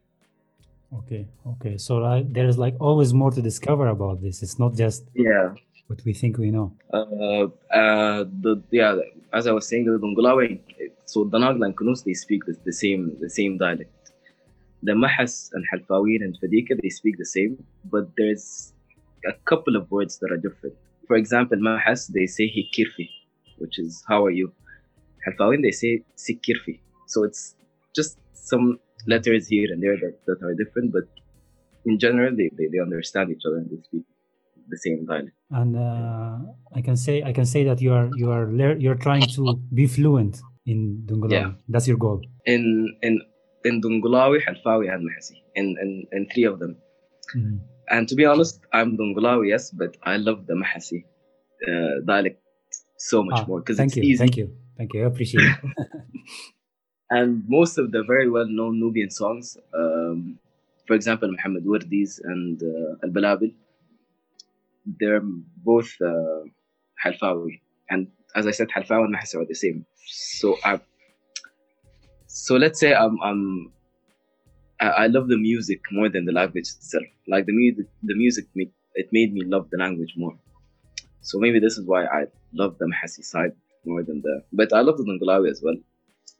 Okay. 0.93 1.27
Okay. 1.47 1.77
So 1.79 2.03
uh, 2.03 2.23
there's 2.27 2.59
like 2.59 2.77
always 2.81 3.15
more 3.15 3.31
to 3.31 3.41
discover 3.43 3.87
about 3.89 4.21
this. 4.21 4.43
It's 4.43 4.59
not 4.59 4.75
just 4.75 5.05
Yeah. 5.15 5.55
what 5.87 6.01
we 6.05 6.13
think 6.15 6.39
we 6.39 6.51
know. 6.51 6.73
Uh, 6.93 7.45
uh, 7.81 8.25
the 8.45 8.63
yeah, 8.71 8.97
as 9.33 9.47
I 9.47 9.53
was 9.53 9.67
saying, 9.69 9.85
the 9.87 9.99
Dongolawi, 10.05 10.61
so 11.05 11.25
Danagla 11.25 11.65
and 11.67 11.77
Kunuz, 11.77 12.05
they 12.05 12.15
speak 12.15 12.45
the, 12.47 12.55
the 12.65 12.73
same 12.73 13.17
the 13.21 13.31
same 13.31 13.59
dialect. 13.59 13.95
The 14.83 14.93
Mahas 14.93 15.51
and 15.53 15.63
Halfawin 15.71 16.21
and 16.27 16.37
Fadika, 16.41 16.81
they 16.83 16.89
speak 16.89 17.19
the 17.19 17.27
same, 17.37 17.53
but 17.85 18.05
there's 18.17 18.73
a 19.27 19.33
couple 19.51 19.77
of 19.77 19.91
words 19.91 20.19
that 20.21 20.33
are 20.33 20.39
different. 20.47 20.75
For 21.07 21.17
example, 21.17 21.59
Mahas, 21.59 22.07
they 22.17 22.27
say 22.27 22.47
Hikirfi, 22.57 23.09
which 23.59 23.79
is 23.79 24.03
how 24.09 24.25
are 24.25 24.31
you? 24.31 24.53
Halfawin, 25.27 25.61
they 25.63 25.71
say 25.83 26.03
Sikirfi. 26.17 26.81
So 27.07 27.25
it's 27.25 27.55
just 27.95 28.17
some 28.33 28.79
letters 29.07 29.49
here 29.49 29.69
and 29.73 29.83
there 29.83 29.97
that, 29.97 30.15
that 30.27 30.43
are 30.47 30.55
different, 30.55 30.93
but 30.93 31.05
in 31.85 31.99
general, 31.99 32.35
they, 32.37 32.51
they, 32.57 32.67
they 32.73 32.79
understand 32.79 33.31
each 33.31 33.43
other 33.47 33.57
and 33.57 33.71
they 33.71 33.83
speak 33.83 34.03
the 34.69 34.77
same 34.79 35.07
dialect. 35.07 35.35
And 35.51 35.77
uh, 35.77 36.39
I 36.75 36.81
can 36.81 36.97
say 36.97 37.23
I 37.23 37.33
can 37.33 37.45
say 37.47 37.65
that 37.65 37.81
you 37.81 37.93
are 37.93 38.09
you 38.15 38.31
are 38.31 38.47
you're 38.85 38.95
trying 39.09 39.27
to 39.37 39.57
be 39.75 39.87
fluent 39.87 40.41
in 40.67 41.03
Dungulawi. 41.07 41.33
Yeah. 41.33 41.51
That's 41.69 41.89
your 41.89 41.97
goal. 41.97 42.21
in 42.47 42.97
in 43.03 43.21
in 43.65 43.81
Dungulawi, 43.83 44.39
Halfawi, 44.47 44.93
and 44.93 45.03
Mahasi. 45.09 45.37
In, 45.57 45.77
in 45.83 45.91
in 46.13 46.29
three 46.33 46.45
of 46.45 46.59
them. 46.61 46.77
Mhm. 47.37 47.59
And 47.89 48.09
to 48.09 48.15
be 48.15 48.25
honest, 48.25 48.61
I'm 48.73 48.97
Dungulawi, 48.97 49.49
yes, 49.49 49.71
but 49.73 49.97
I 50.05 50.17
love 50.17 50.47
the 50.47 50.55
Mahasi 50.55 51.05
uh, 51.69 52.05
dialect 52.07 52.41
so 52.97 53.23
much 53.25 53.41
Ah, 53.41 53.47
more 53.49 53.61
because 53.61 53.81
it's 53.81 53.97
you. 53.97 54.03
easy. 54.05 54.19
Thank 54.19 54.37
you. 54.37 54.47
Thank 54.79 54.95
you. 54.95 55.03
I 55.03 55.07
appreciate 55.07 55.43
it. 55.45 55.57
And 57.11 57.43
most 57.49 57.77
of 57.77 57.91
the 57.91 58.05
very 58.05 58.31
well-known 58.31 58.79
Nubian 58.79 59.11
songs, 59.11 59.57
um, 59.75 60.39
for 60.87 60.95
example, 60.95 61.29
Muhammad 61.31 61.65
Wardi's 61.65 62.21
and 62.23 62.63
uh, 62.63 63.05
Al 63.05 63.11
Balabil, 63.11 63.53
they're 64.99 65.21
both 65.21 65.91
uh, 66.01 66.45
Halfawi. 67.05 67.61
And 67.91 68.09
as 68.37 68.47
I 68.47 68.53
said, 68.53 68.69
Halfawi 68.69 69.05
and 69.05 69.15
Mahasi 69.15 69.35
are 69.37 69.45
the 69.45 69.55
same. 69.55 69.85
So 70.07 70.57
I, 70.65 70.81
so 72.27 72.55
let's 72.57 72.79
say 72.79 72.95
I'm, 72.95 73.19
I'm 73.23 73.73
I, 74.81 75.09
love 75.09 75.29
the 75.29 75.37
music 75.37 75.81
more 75.93 76.09
than 76.09 76.25
the 76.25 76.33
language 76.33 76.69
itself. 76.79 77.05
Like 77.29 77.47
the 77.47 77.53
music, 77.53 77.87
the 78.03 78.15
music 78.15 78.47
made, 78.55 78.71
it 78.95 79.09
made 79.13 79.35
me 79.35 79.43
love 79.45 79.69
the 79.71 79.79
language 79.79 80.15
more. 80.17 80.37
So 81.23 81.39
maybe 81.39 81.59
this 81.59 81.77
is 81.77 81.87
why 81.87 82.05
I 82.07 82.27
love 82.53 82.79
the 82.79 82.87
Mahasi 82.87 83.25
side 83.25 83.53
more 83.85 84.03
than 84.03 84.23
the. 84.23 84.43
But 84.53 84.73
I 84.73 84.81
love 84.81 84.97
the 84.97 85.05
Dongolawi 85.05 85.51
as 85.51 85.61
well. 85.63 85.77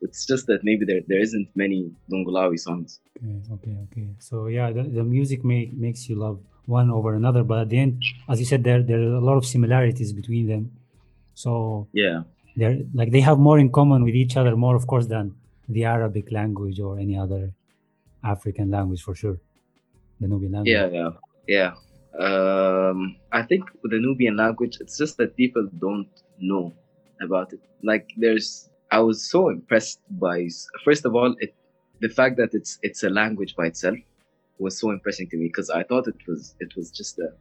It's 0.03 0.25
just 0.27 0.47
that 0.47 0.61
maybe 0.65 0.85
there, 0.87 1.01
there 1.07 1.21
isn't 1.21 1.49
many 1.55 1.91
Dongolawi 2.11 2.59
songs. 2.59 3.01
Okay, 3.19 3.41
okay, 3.53 3.77
okay. 3.85 4.09
So 4.19 4.47
yeah, 4.47 4.71
the, 4.73 4.83
the 4.83 5.05
music 5.05 5.45
make, 5.45 5.75
makes 5.75 6.09
you 6.09 6.17
love 6.17 6.41
one 6.67 6.91
over 6.91 7.15
another, 7.15 7.43
but 7.43 7.59
at 7.59 7.69
the 7.69 7.79
end, 7.79 8.03
as 8.29 8.41
you 8.41 8.47
said, 8.47 8.65
there 8.65 8.83
there 8.83 8.99
are 8.99 9.17
a 9.17 9.21
lot 9.21 9.37
of 9.37 9.45
similarities 9.45 10.13
between 10.13 10.49
them. 10.49 10.71
So 11.35 11.89
Yeah, 11.93 12.23
they're 12.57 12.79
like 12.95 13.11
they 13.11 13.21
have 13.21 13.39
more 13.39 13.59
in 13.59 13.71
common 13.71 14.05
with 14.05 14.15
each 14.15 14.37
other, 14.37 14.57
more 14.57 14.77
of 14.77 14.87
course 14.87 15.07
than 15.07 15.35
the 15.69 15.85
Arabic 15.85 16.33
language 16.33 16.81
or 16.81 16.99
any 16.99 17.17
other 17.19 17.53
African 18.25 18.71
language 18.71 19.03
for 19.03 19.15
sure. 19.15 19.39
The 20.21 20.29
Nubian 20.29 20.53
language. 20.53 20.73
yeah, 20.73 20.89
yeah, 20.89 21.11
yeah. 21.47 21.73
Um, 22.19 23.17
I 23.33 23.43
think 23.43 23.65
the 23.85 23.99
Nubian 23.99 24.37
language, 24.37 24.79
it's 24.81 24.99
just 24.99 25.17
that 25.19 25.37
people 25.37 25.69
don't 25.79 26.09
know 26.39 26.75
about 27.23 27.53
it. 27.53 27.61
Like 27.83 28.11
there's, 28.17 28.69
I 28.91 29.01
was 29.01 29.29
so 29.29 29.49
impressed 29.49 30.01
by. 30.11 30.49
First 30.85 31.05
of 31.05 31.15
all, 31.15 31.35
it 31.41 31.55
the 32.01 32.09
fact 32.09 32.37
that 32.39 32.55
it's 32.55 32.79
it's 32.83 33.03
a 33.03 33.11
language 33.11 33.55
by 33.57 33.67
itself 33.67 33.99
was 34.59 34.79
so 34.79 34.91
impressive 34.91 35.31
to 35.31 35.37
me 35.37 35.47
because 35.47 35.71
I 35.71 35.83
thought 35.83 36.09
it 36.09 36.17
was 36.27 36.55
it 36.61 36.75
was 36.77 36.91
just 36.91 37.19
a 37.19 37.33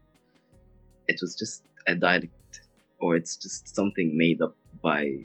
it 1.07 1.19
was 1.21 1.35
just 1.35 1.63
a 1.87 1.95
dialect 1.95 2.61
or 2.99 3.15
it's 3.15 3.35
just 3.35 3.73
something 3.75 4.17
made 4.17 4.41
up 4.41 4.55
by 4.81 5.17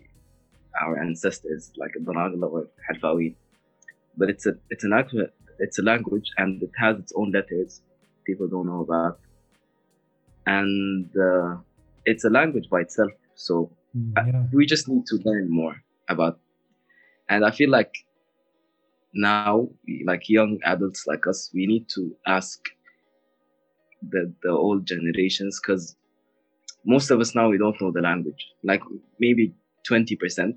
our 0.80 0.98
ancestors 1.00 1.70
like 1.76 1.92
Danagla 2.00 2.50
or 2.50 2.66
Halfawi. 2.90 3.34
But 4.16 4.30
it's 4.30 4.46
a 4.46 4.56
it's 4.70 4.84
an 4.84 4.92
actual 4.92 5.26
it's 5.58 5.78
a 5.78 5.82
language 5.82 6.30
and 6.38 6.62
it 6.62 6.72
has 6.78 6.98
its 6.98 7.12
own 7.14 7.30
letters 7.30 7.80
people 8.24 8.48
don't 8.48 8.66
know 8.66 8.80
about 8.80 9.20
and 10.46 11.08
uh, 11.16 11.56
it's 12.04 12.24
a 12.24 12.30
language 12.30 12.68
by 12.70 12.80
itself 12.80 13.10
so 13.34 13.70
Mm, 13.96 14.12
yeah. 14.26 14.42
we 14.52 14.66
just 14.66 14.88
need 14.88 15.06
to 15.06 15.20
learn 15.24 15.48
more 15.48 15.80
about. 16.08 16.38
And 17.28 17.44
i 17.44 17.50
feel 17.50 17.70
like 17.70 17.94
now 19.14 19.68
like 20.04 20.28
young 20.28 20.58
adults 20.64 21.06
like 21.06 21.26
us 21.26 21.50
we 21.54 21.66
need 21.66 21.88
to 21.88 22.14
ask 22.26 22.60
the 24.10 24.32
the 24.42 24.50
old 24.50 24.84
generations 24.86 25.60
because 25.60 25.96
most 26.84 27.10
of 27.10 27.20
us 27.20 27.34
now 27.34 27.48
we 27.48 27.58
don't 27.58 27.80
know 27.80 27.90
the 27.90 28.00
language. 28.00 28.46
Like 28.62 28.82
maybe 29.18 29.54
20% 29.88 30.56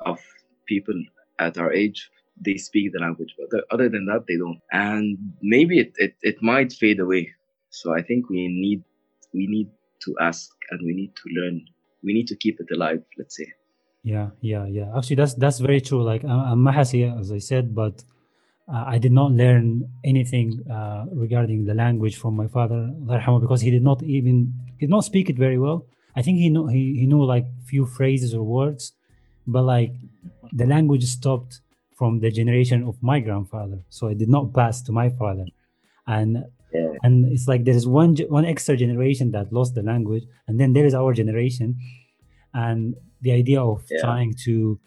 of 0.00 0.18
people 0.66 0.94
at 1.38 1.58
our 1.58 1.72
age 1.72 2.10
they 2.42 2.56
speak 2.56 2.92
the 2.92 2.98
language 2.98 3.34
but 3.38 3.64
other 3.70 3.88
than 3.88 4.06
that 4.06 4.24
they 4.26 4.36
don't. 4.36 4.60
And 4.72 5.18
maybe 5.42 5.78
it, 5.78 5.92
it, 5.96 6.14
it 6.22 6.42
might 6.42 6.72
fade 6.72 7.00
away. 7.00 7.30
So 7.70 7.94
i 7.94 8.02
think 8.02 8.28
we 8.30 8.48
need 8.48 8.82
we 9.34 9.46
need 9.46 9.68
to 10.04 10.16
ask 10.20 10.50
and 10.70 10.80
we 10.84 10.94
need 10.94 11.14
to 11.16 11.40
learn. 11.40 11.64
We 12.02 12.14
need 12.14 12.28
to 12.28 12.36
keep 12.36 12.60
it 12.60 12.74
alive 12.74 13.02
let's 13.18 13.36
say 13.36 13.46
Yeah, 14.02 14.30
yeah, 14.40 14.66
yeah. 14.66 14.96
Actually, 14.96 15.16
that's 15.16 15.34
that's 15.34 15.58
very 15.58 15.80
true. 15.80 16.02
Like 16.02 16.24
I'm, 16.24 16.40
I'm 16.52 16.58
Mahasi, 16.64 17.02
as 17.20 17.30
I 17.30 17.38
said, 17.38 17.74
but 17.74 18.02
uh, 18.72 18.84
I 18.86 18.98
did 18.98 19.12
not 19.12 19.32
learn 19.32 19.90
anything 20.04 20.64
uh, 20.70 21.04
regarding 21.12 21.66
the 21.66 21.74
language 21.74 22.16
from 22.16 22.34
my 22.34 22.48
father, 22.48 22.90
Allah 23.08 23.40
because 23.40 23.60
he 23.60 23.70
did 23.70 23.82
not 23.82 24.02
even 24.02 24.54
he 24.78 24.86
did 24.86 24.90
not 24.90 25.04
speak 25.04 25.28
it 25.28 25.36
very 25.36 25.58
well. 25.58 25.86
I 26.16 26.22
think 26.22 26.38
he 26.38 26.48
knew 26.48 26.66
he, 26.66 26.96
he 27.00 27.06
knew 27.06 27.22
like 27.24 27.46
few 27.66 27.84
phrases 27.84 28.34
or 28.34 28.42
words, 28.42 28.92
but 29.46 29.62
like 29.62 29.92
the 30.52 30.66
language 30.66 31.04
stopped 31.04 31.60
from 31.98 32.20
the 32.20 32.30
generation 32.30 32.82
of 32.84 32.96
my 33.02 33.20
grandfather, 33.20 33.80
so 33.90 34.06
it 34.08 34.16
did 34.16 34.30
not 34.30 34.54
pass 34.54 34.80
to 34.82 34.92
my 34.92 35.10
father, 35.10 35.46
and 36.06 36.44
Yeah. 36.72 36.94
and 37.02 37.14
it's 37.34 37.46
like 37.52 37.64
there 37.64 37.76
is 37.82 37.86
one 37.86 38.16
one 38.38 38.46
extra 38.54 38.74
generation 38.84 39.32
that 39.32 39.52
lost 39.52 39.74
the 39.74 39.82
language, 39.82 40.24
and 40.46 40.54
then 40.60 40.72
there 40.72 40.86
is 40.86 40.94
our 40.94 41.12
generation, 41.12 41.68
and 42.54 42.96
the 43.20 43.32
idea 43.32 43.60
of 43.62 43.84
Yeah. 43.90 44.00
trying 44.00 44.34
to 44.46 44.78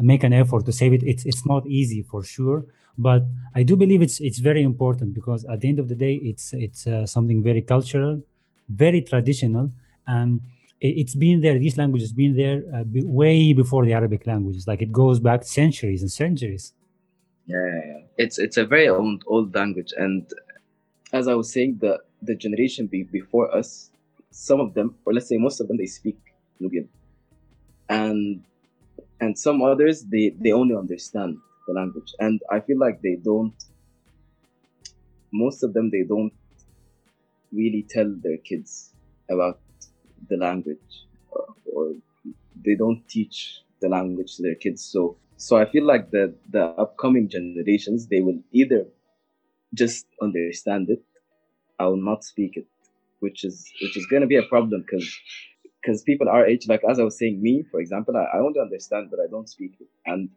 make 0.00 0.22
an 0.24 0.32
effort 0.32 0.64
to 0.64 0.72
save 0.72 0.92
it 0.94 1.02
it's 1.02 1.24
it's 1.26 1.44
not 1.46 1.66
easy 1.66 2.02
for 2.02 2.22
sure. 2.24 2.64
But 2.98 3.22
i 3.54 3.62
do 3.62 3.74
believe 3.76 4.02
it's 4.02 4.20
it's 4.20 4.38
very 4.38 4.62
important 4.62 5.14
because 5.14 5.44
at 5.52 5.60
the 5.60 5.68
end 5.68 5.78
of 5.78 5.88
the 5.88 5.94
day 5.94 6.14
it's 6.30 6.52
it's 6.66 6.86
uh, 6.86 7.06
something 7.06 7.42
very 7.42 7.62
cultural 7.62 8.22
very 8.68 9.02
traditional. 9.02 9.70
And 10.06 10.40
it, 10.80 10.92
it's 11.02 11.14
been 11.14 11.40
there 11.40 11.58
these 11.58 11.76
languages 11.76 12.12
been 12.12 12.36
there 12.36 12.62
uh, 12.74 12.84
be, 12.84 13.02
way 13.04 13.52
before 13.52 13.84
the 13.84 13.92
arabic 13.92 14.26
languages. 14.26 14.66
Like 14.66 14.82
it 14.82 14.92
goes 14.92 15.20
back 15.20 15.44
centuries 15.44 16.00
and 16.02 16.10
centuries. 16.10 16.72
Yeah, 17.46 18.00
it's 18.16 18.38
it's 18.38 18.56
a 18.56 18.64
very 18.64 18.88
old 18.88 19.24
old 19.26 19.54
language, 19.54 19.92
and 19.96 20.22
as 21.12 21.26
I 21.28 21.34
was 21.34 21.52
saying, 21.52 21.78
the 21.80 21.98
the 22.22 22.34
generation 22.36 22.86
be, 22.86 23.02
before 23.02 23.54
us, 23.54 23.90
some 24.30 24.60
of 24.60 24.74
them, 24.74 24.94
or 25.04 25.12
let's 25.12 25.28
say 25.28 25.38
most 25.38 25.60
of 25.60 25.66
them, 25.68 25.76
they 25.76 25.86
speak 25.86 26.18
Nubian, 26.60 26.88
and 28.00 28.42
and 29.20 29.38
some 29.46 29.58
others 29.62 29.96
they 30.14 30.24
they 30.44 30.52
only 30.52 30.74
understand 30.74 31.38
the 31.66 31.74
language, 31.74 32.12
and 32.18 32.40
I 32.50 32.60
feel 32.60 32.78
like 32.78 33.02
they 33.02 33.16
don't. 33.30 33.54
Most 35.32 35.62
of 35.62 35.72
them 35.74 35.90
they 35.90 36.04
don't 36.04 36.32
really 37.52 37.84
tell 37.88 38.10
their 38.22 38.38
kids 38.38 38.92
about 39.30 39.60
the 40.28 40.36
language, 40.36 40.90
or, 41.30 41.46
or 41.72 41.92
they 42.64 42.74
don't 42.74 43.06
teach 43.08 43.60
the 43.80 43.88
language 43.88 44.36
to 44.36 44.42
their 44.42 44.54
kids. 44.54 44.82
So 44.84 45.16
so 45.36 45.56
I 45.56 45.66
feel 45.66 45.84
like 45.84 46.10
the 46.10 46.34
the 46.50 46.64
upcoming 46.84 47.28
generations 47.28 48.06
they 48.06 48.20
will 48.20 48.40
either 48.52 48.86
just 49.74 50.06
understand 50.22 50.90
it 50.90 51.02
or 51.80 51.96
not 51.96 52.24
speak 52.24 52.56
it, 52.56 52.66
which 53.20 53.44
is 53.44 53.70
which 53.82 53.96
is 53.96 54.06
gonna 54.06 54.26
be 54.26 54.36
a 54.36 54.44
problem 54.54 54.82
because 54.82 55.08
because 55.82 56.02
people 56.02 56.28
our 56.28 56.46
age, 56.46 56.68
like 56.68 56.82
as 56.88 56.98
I 57.00 57.04
was 57.04 57.18
saying, 57.18 57.42
me 57.42 57.64
for 57.70 57.80
example, 57.80 58.16
I, 58.16 58.36
I 58.36 58.40
only 58.40 58.60
understand 58.60 59.08
but 59.10 59.20
I 59.20 59.28
don't 59.30 59.48
speak 59.48 59.76
it, 59.80 59.88
and 60.06 60.28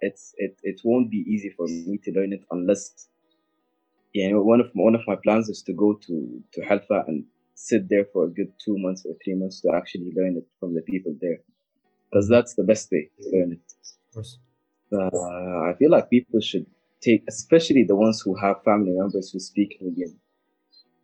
it's 0.00 0.34
it 0.36 0.58
it 0.62 0.80
won't 0.84 1.10
be 1.10 1.24
easy 1.26 1.50
for 1.56 1.66
me 1.66 1.98
to 2.04 2.12
learn 2.12 2.32
it 2.32 2.44
unless 2.50 3.08
you 4.12 4.30
know 4.30 4.42
one 4.42 4.60
of 4.60 4.70
one 4.74 4.94
of 4.94 5.02
my 5.06 5.16
plans 5.16 5.48
is 5.48 5.62
to 5.62 5.72
go 5.72 5.94
to 5.94 6.42
to 6.52 6.60
Halfa 6.62 7.04
and 7.06 7.24
sit 7.54 7.88
there 7.88 8.06
for 8.12 8.24
a 8.24 8.28
good 8.28 8.52
two 8.64 8.76
months 8.78 9.04
or 9.06 9.14
three 9.24 9.34
months 9.34 9.60
to 9.62 9.72
actually 9.74 10.12
learn 10.16 10.36
it 10.36 10.46
from 10.60 10.74
the 10.74 10.82
people 10.82 11.14
there. 11.20 11.38
Because 12.10 12.28
that's 12.28 12.54
the 12.54 12.62
best 12.62 12.90
way 12.90 13.10
to 13.20 13.36
learn 13.36 13.52
it. 13.52 13.72
Of 14.08 14.14
course. 14.14 14.38
Uh, 14.90 15.68
I 15.68 15.74
feel 15.78 15.90
like 15.90 16.08
people 16.08 16.40
should 16.40 16.66
take, 17.02 17.24
especially 17.28 17.84
the 17.84 17.96
ones 17.96 18.22
who 18.22 18.34
have 18.36 18.62
family 18.62 18.92
members 18.92 19.30
who 19.30 19.40
speak 19.40 19.76
Nubian. 19.80 20.18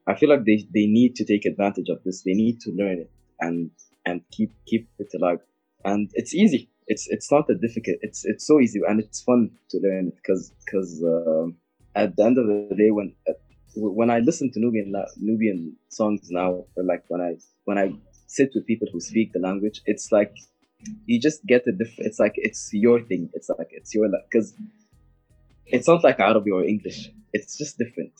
I 0.06 0.14
feel 0.14 0.30
like 0.30 0.44
they, 0.44 0.66
they 0.72 0.86
need 0.86 1.16
to 1.16 1.24
take 1.24 1.44
advantage 1.44 1.88
of 1.90 2.02
this. 2.04 2.22
They 2.22 2.32
need 2.32 2.60
to 2.60 2.70
learn 2.70 3.00
it 3.00 3.10
and 3.40 3.70
and 4.06 4.22
keep 4.30 4.52
keep 4.66 4.88
it 4.98 5.08
alive. 5.14 5.40
And 5.84 6.10
it's 6.14 6.34
easy. 6.34 6.70
It's 6.86 7.06
it's 7.08 7.30
not 7.30 7.46
that 7.48 7.60
difficult. 7.60 7.96
It's 8.02 8.24
it's 8.24 8.46
so 8.46 8.60
easy 8.60 8.80
and 8.86 9.00
it's 9.00 9.22
fun 9.22 9.50
to 9.70 9.78
learn 9.78 10.10
because 10.10 10.52
because 10.64 11.02
um 11.02 11.56
at 11.94 12.16
the 12.16 12.24
end 12.24 12.38
of 12.38 12.46
the 12.46 12.74
day 12.76 12.90
when 12.90 13.14
uh, 13.28 13.32
when 13.76 14.10
I 14.10 14.20
listen 14.20 14.52
to 14.52 14.60
Nubian 14.60 14.92
Nubian 15.16 15.76
songs 15.88 16.28
now, 16.30 16.64
like 16.76 17.04
when 17.08 17.20
I 17.20 17.36
when 17.64 17.78
I 17.78 17.92
sit 18.26 18.50
with 18.54 18.66
people 18.66 18.88
who 18.92 19.00
speak 19.00 19.32
the 19.32 19.40
language, 19.40 19.82
it's 19.86 20.12
like 20.12 20.34
you 21.06 21.20
just 21.20 21.44
get 21.46 21.66
a 21.66 21.72
different. 21.72 22.06
It's 22.08 22.18
like 22.18 22.34
it's 22.36 22.70
your 22.72 23.00
thing. 23.00 23.30
It's 23.34 23.48
like 23.48 23.68
it's 23.70 23.94
your 23.94 24.08
because 24.30 24.54
it's 25.66 25.88
not 25.88 26.04
like 26.04 26.20
Arabic 26.20 26.52
or 26.52 26.64
English. 26.64 27.10
It's 27.32 27.56
just 27.58 27.78
different 27.78 28.12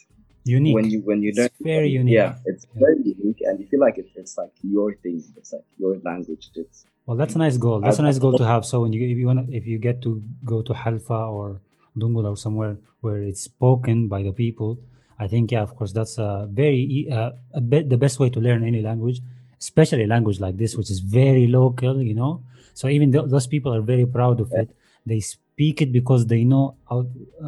unique 0.45 0.75
when 0.75 0.91
you 0.91 1.01
when 1.01 1.23
you 1.23 1.31
It's 1.31 1.39
learn. 1.39 1.49
very 1.61 1.89
unique. 1.91 2.15
Yeah, 2.15 2.37
it's 2.47 2.67
very 2.75 3.01
unique, 3.03 3.41
and 3.43 3.61
you 3.61 3.67
feel 3.67 3.81
like 3.81 3.99
it, 3.99 4.07
it's 4.15 4.37
like 4.39 4.53
your 4.63 4.95
thing. 5.03 5.23
It's 5.37 5.53
like 5.53 5.65
your 5.79 5.97
language. 6.05 6.51
It's 6.55 6.85
Well, 7.07 7.17
that's 7.17 7.35
a 7.35 7.39
nice 7.39 7.57
goal. 7.57 7.81
That's 7.81 7.99
a 7.99 8.03
nice 8.03 8.19
goal 8.19 8.37
to 8.39 8.45
have. 8.47 8.65
So 8.65 8.81
when 8.83 8.93
you 8.93 9.01
if 9.09 9.19
you 9.19 9.27
want 9.27 9.51
if 9.53 9.67
you 9.67 9.79
get 9.79 10.03
to 10.03 10.23
go 10.45 10.63
to 10.63 10.73
Halfa 10.75 11.21
or 11.37 11.61
Dungul 11.99 12.25
or 12.31 12.37
somewhere 12.37 12.77
where 13.01 13.19
it's 13.23 13.43
spoken 13.43 14.09
by 14.09 14.23
the 14.23 14.33
people, 14.33 14.79
I 15.19 15.27
think 15.29 15.53
yeah, 15.53 15.63
of 15.63 15.77
course, 15.77 15.93
that's 15.93 16.19
a 16.19 16.49
very 16.51 17.07
uh, 17.11 17.33
a 17.53 17.61
bit 17.61 17.89
the 17.89 17.97
best 17.99 18.19
way 18.21 18.31
to 18.31 18.41
learn 18.41 18.65
any 18.65 18.83
language, 18.83 19.21
especially 19.61 20.05
a 20.05 20.07
language 20.17 20.41
like 20.41 20.57
this, 20.57 20.77
which 20.77 20.91
is 20.91 21.01
very 21.01 21.47
local. 21.47 22.03
You 22.03 22.15
know, 22.15 22.43
so 22.75 22.89
even 22.89 23.13
th- 23.13 23.27
those 23.29 23.47
people 23.47 23.73
are 23.75 23.83
very 23.83 24.07
proud 24.07 24.41
of 24.41 24.53
it. 24.53 24.69
They 25.07 25.21
speak 25.21 25.83
it 25.83 25.93
because 25.93 26.27
they 26.27 26.43
know 26.45 26.77
out, 26.91 27.07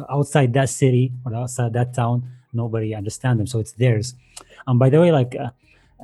outside 0.09 0.53
that 0.53 0.69
city 0.69 1.11
or 1.25 1.33
outside 1.35 1.73
that 1.73 1.93
town, 1.93 2.29
nobody 2.63 2.93
understand 3.01 3.39
them, 3.39 3.47
so 3.47 3.59
it's 3.59 3.73
theirs. 3.73 4.15
And 4.67 4.77
by 4.77 4.89
the 4.89 4.99
way, 4.99 5.11
like 5.11 5.35
uh, 5.35 5.51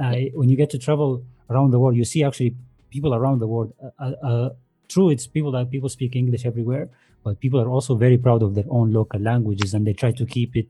uh, 0.02 0.16
when 0.34 0.50
you 0.50 0.56
get 0.56 0.70
to 0.72 0.80
travel 0.80 1.24
around 1.50 1.72
the 1.72 1.80
world, 1.80 1.96
you 1.96 2.06
see 2.06 2.24
actually 2.24 2.56
people 2.90 3.14
around 3.14 3.40
the 3.40 3.48
world. 3.48 3.74
Uh, 3.84 3.90
uh, 4.06 4.28
uh, 4.30 4.50
true, 4.88 5.10
it's 5.10 5.28
people 5.28 5.52
that 5.52 5.70
people 5.70 5.90
speak 5.90 6.16
English 6.16 6.46
everywhere, 6.46 6.90
but 7.24 7.40
people 7.40 7.60
are 7.60 7.70
also 7.70 7.96
very 7.96 8.18
proud 8.18 8.42
of 8.44 8.56
their 8.56 8.70
own 8.70 8.92
local 8.94 9.20
languages 9.20 9.74
and 9.74 9.86
they 9.88 9.94
try 9.94 10.12
to 10.12 10.26
keep 10.26 10.56
it, 10.56 10.68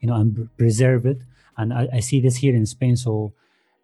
you 0.00 0.08
know, 0.08 0.14
and 0.14 0.48
preserve 0.56 1.06
it. 1.06 1.20
And 1.56 1.72
I, 1.72 1.88
I 1.98 2.00
see 2.00 2.20
this 2.20 2.36
here 2.36 2.54
in 2.54 2.66
Spain. 2.66 2.96
So, 2.96 3.32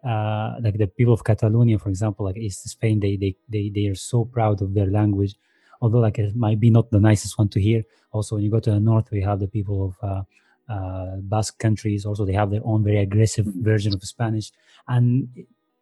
uh, 0.03 0.55
like 0.61 0.77
the 0.77 0.87
people 0.87 1.13
of 1.13 1.23
Catalonia, 1.23 1.77
for 1.79 1.89
example, 1.89 2.25
like 2.25 2.37
East 2.37 2.67
Spain, 2.67 2.99
they 2.99 3.15
they 3.15 3.35
they 3.49 3.69
they 3.75 3.85
are 3.87 3.95
so 3.95 4.25
proud 4.25 4.61
of 4.61 4.73
their 4.73 4.87
language. 4.87 5.35
Although 5.81 5.99
like 5.99 6.19
it 6.19 6.35
might 6.35 6.59
be 6.59 6.69
not 6.69 6.91
the 6.91 6.99
nicest 6.99 7.37
one 7.37 7.49
to 7.49 7.59
hear. 7.61 7.83
Also, 8.11 8.35
when 8.35 8.43
you 8.43 8.51
go 8.51 8.59
to 8.59 8.71
the 8.71 8.79
north, 8.79 9.09
we 9.11 9.21
have 9.21 9.39
the 9.39 9.47
people 9.47 9.77
of 9.87 10.09
uh, 10.09 10.23
uh, 10.73 11.17
Basque 11.33 11.57
countries. 11.65 12.05
Also, 12.05 12.23
they 12.25 12.37
have 12.41 12.49
their 12.51 12.65
own 12.71 12.83
very 12.83 12.99
aggressive 13.07 13.45
version 13.71 13.93
of 13.93 14.01
Spanish. 14.15 14.47
And 14.87 15.27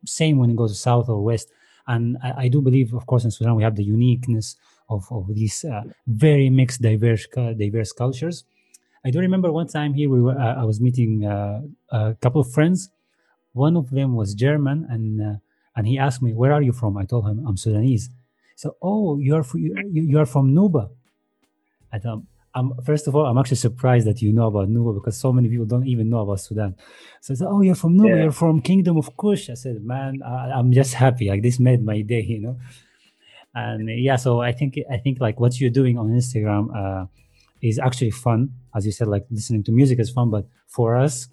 same 0.05 0.36
when 0.39 0.50
you 0.51 0.55
go 0.55 0.67
to 0.67 0.74
south 0.74 1.08
or 1.10 1.19
west. 1.31 1.48
And 1.88 2.17
I, 2.24 2.29
I 2.43 2.48
do 2.48 2.62
believe, 2.62 2.93
of 2.93 3.05
course, 3.05 3.24
in 3.25 3.31
Sudan 3.31 3.55
we 3.55 3.63
have 3.63 3.75
the 3.75 3.84
uniqueness 3.84 4.55
of, 4.89 5.01
of 5.12 5.24
these 5.39 5.58
uh, 5.65 5.84
very 6.08 6.50
mixed, 6.50 6.81
diverse, 6.81 7.27
diverse 7.65 7.91
cultures. 7.91 8.43
I 9.05 9.12
do 9.12 9.19
remember 9.19 9.51
one 9.51 9.67
time 9.67 9.93
here 9.93 10.10
we 10.10 10.22
were. 10.22 10.38
Uh, 10.38 10.62
I 10.62 10.65
was 10.65 10.77
meeting 10.81 11.25
uh, 11.25 11.62
a 11.89 12.15
couple 12.22 12.41
of 12.41 12.51
friends. 12.51 12.89
One 13.53 13.75
of 13.77 13.89
them 13.91 14.15
was 14.15 14.34
German, 14.34 14.86
and 14.89 15.22
uh, 15.22 15.36
and 15.75 15.88
he 15.88 15.98
asked 15.98 16.22
me, 16.22 16.34
"Where 16.34 16.53
are 16.53 16.62
you 16.62 16.74
from?" 16.74 16.98
I 16.98 17.05
told 17.05 17.25
him, 17.27 17.46
"I'm 17.48 17.58
Sudanese." 17.58 18.10
So, 18.55 18.75
oh, 18.81 19.17
you 19.17 19.36
are 19.36 19.46
you, 19.55 20.03
you 20.12 20.19
are 20.19 20.25
from 20.25 20.53
Nuba. 20.53 20.89
I 21.91 22.00
thought, 22.00 22.24
I'm 22.56 22.74
first 22.84 23.08
of 23.08 23.15
all, 23.15 23.25
I'm 23.25 23.38
actually 23.38 23.58
surprised 23.58 24.08
that 24.08 24.22
you 24.22 24.34
know 24.34 24.48
about 24.48 24.70
Nuba 24.70 24.96
because 24.96 25.18
so 25.18 25.32
many 25.32 25.50
people 25.50 25.65
don't 25.65 25.88
even 25.88 26.10
know 26.10 26.20
about 26.20 26.39
Sudan. 26.39 26.75
So 27.22 27.34
I 27.34 27.36
said, 27.38 27.48
"Oh, 27.50 27.62
you're 27.62 27.75
from 27.75 27.98
Nuba. 27.98 28.10
Yeah. 28.10 28.24
You're 28.24 28.32
from 28.32 28.62
Kingdom 28.62 28.98
of 28.98 29.15
Kush." 29.18 29.50
I 29.50 29.53
said, 29.53 29.84
"Man, 29.84 30.22
I, 30.24 30.51
I'm 30.51 30.72
just 30.72 30.94
happy. 30.96 31.29
Like 31.29 31.44
this 31.44 31.60
made 31.60 31.84
my 31.84 32.01
day, 32.01 32.22
you 32.22 32.41
know." 32.41 32.58
And 33.53 33.89
yeah, 33.89 34.15
so 34.15 34.41
I 34.41 34.51
think 34.51 34.79
I 34.91 34.98
think 34.98 35.20
like 35.20 35.39
what 35.39 35.60
you're 35.60 35.70
doing 35.70 35.98
on 35.98 36.10
Instagram, 36.10 36.75
uh, 36.75 37.06
is 37.62 37.79
actually 37.79 38.12
fun. 38.12 38.50
As 38.75 38.86
you 38.86 38.91
said, 38.91 39.08
like 39.08 39.25
listening 39.29 39.63
to 39.63 39.72
music 39.72 40.00
is 40.00 40.10
fun, 40.10 40.29
but 40.29 40.46
for 40.68 40.96
us, 40.96 41.27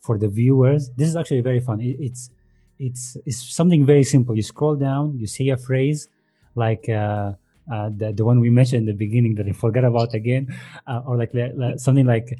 for 0.00 0.18
the 0.18 0.28
viewers, 0.28 0.90
this 0.96 1.08
is 1.08 1.16
actually 1.16 1.40
very 1.40 1.60
fun. 1.60 1.80
It, 1.80 1.96
it's 1.98 2.30
it's 2.78 3.16
it's 3.26 3.54
something 3.54 3.84
very 3.84 4.04
simple. 4.04 4.36
You 4.36 4.42
scroll 4.42 4.76
down, 4.76 5.18
you 5.18 5.26
see 5.26 5.50
a 5.50 5.56
phrase 5.56 6.08
like 6.54 6.88
uh, 6.88 7.32
uh, 7.70 7.90
the 7.94 8.12
the 8.12 8.24
one 8.24 8.40
we 8.40 8.50
mentioned 8.50 8.80
in 8.80 8.86
the 8.86 8.98
beginning 8.98 9.34
that 9.36 9.46
I 9.46 9.52
forgot 9.52 9.84
about 9.84 10.14
again, 10.14 10.54
uh, 10.86 11.02
or 11.06 11.16
like, 11.16 11.32
like, 11.34 11.78
something 11.78 12.06
like 12.06 12.38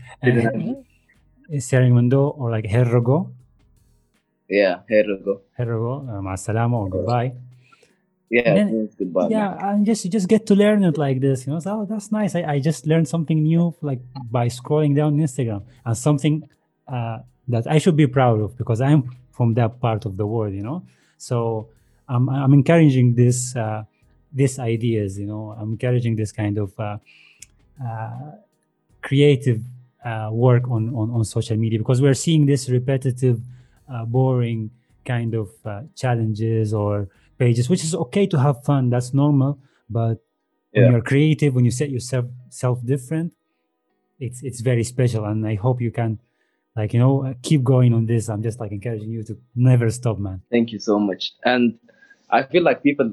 Mundo 1.73 2.29
or 2.29 2.51
like 2.51 2.65
Herrogo. 2.65 3.33
Yeah, 4.49 4.81
Herrogo. 4.91 5.41
Herrogo, 5.59 6.09
uh, 6.09 6.23
ma 6.23 6.77
or 6.77 6.89
goodbye. 6.89 7.33
Yeah, 8.31 8.55
then, 8.55 8.91
goodbye. 8.99 9.29
Yeah, 9.31 9.57
and 9.61 9.87
just 9.87 10.05
you 10.05 10.11
just 10.11 10.29
get 10.29 10.47
to 10.47 10.55
learn 10.55 10.85
it 10.85 10.99
like 10.99 11.21
this, 11.21 11.47
you 11.47 11.53
know. 11.53 11.61
So 11.61 11.81
oh, 11.81 11.87
that's 11.87 12.13
nice. 12.13 12.35
I, 12.35 12.43
I 12.43 12.61
just 12.61 12.87
learned 12.87 13.09
something 13.09 13.43
new 13.43 13.75
like 13.81 14.01
by 14.31 14.49
scrolling 14.49 14.95
down 14.95 15.17
Instagram 15.17 15.63
and 15.85 15.97
something 15.97 16.49
uh, 16.87 17.19
that 17.49 17.67
I 17.67 17.79
should 17.79 17.97
be 17.97 18.07
proud 18.07 18.41
of 18.41 18.57
because 18.57 18.81
I'm 18.81 19.11
from 19.33 19.55
that 19.55 19.81
part 19.81 20.05
of 20.05 20.17
the 20.19 20.27
world, 20.27 20.53
you 20.53 20.63
know. 20.63 20.83
So 21.17 21.69
I'm 22.07 22.29
I'm 22.29 22.53
encouraging 22.53 23.15
this 23.15 23.57
uh, 23.57 23.85
these 24.33 24.59
ideas, 24.59 25.19
you 25.19 25.27
know. 25.27 25.55
I'm 25.59 25.73
encouraging 25.73 26.17
this 26.17 26.33
kind 26.33 26.59
of 26.59 26.79
uh, 26.79 26.99
uh, 27.85 28.33
creative 29.03 29.63
uh, 30.05 30.31
work 30.33 30.65
on, 30.71 30.95
on 30.95 31.11
on 31.11 31.25
social 31.25 31.57
media 31.57 31.79
because 31.79 32.01
we're 32.01 32.15
seeing 32.15 32.47
this 32.47 32.69
repetitive, 32.69 33.41
uh, 33.93 34.05
boring 34.05 34.71
kind 35.05 35.35
of 35.35 35.51
uh, 35.65 35.83
challenges 35.95 36.75
or 36.75 37.09
pages, 37.39 37.69
which 37.69 37.83
is 37.83 37.95
okay 37.95 38.27
to 38.27 38.39
have 38.39 38.63
fun. 38.65 38.91
That's 38.91 39.15
normal. 39.15 39.59
But 39.89 40.19
yeah. 40.73 40.83
when 40.83 40.93
you're 40.93 41.03
creative, 41.03 41.55
when 41.55 41.65
you 41.65 41.71
set 41.71 41.91
yourself 41.91 42.27
self 42.51 42.85
different, 42.85 43.33
it's 44.21 44.43
it's 44.43 44.61
very 44.61 44.85
special. 44.85 45.25
And 45.25 45.47
I 45.47 45.55
hope 45.55 45.81
you 45.81 45.91
can, 45.91 46.21
like 46.77 46.93
you 46.93 47.01
know, 47.01 47.35
keep 47.43 47.63
going 47.63 47.95
on 47.95 48.07
this. 48.07 48.29
I'm 48.29 48.43
just 48.43 48.61
like 48.61 48.73
encouraging 48.73 49.11
you 49.11 49.23
to 49.25 49.39
never 49.55 49.91
stop, 49.91 50.19
man. 50.19 50.43
Thank 50.51 50.73
you 50.73 50.79
so 50.79 50.99
much. 50.99 51.33
And 51.45 51.79
I 52.31 52.43
feel 52.43 52.63
like 52.63 52.83
people 52.83 53.13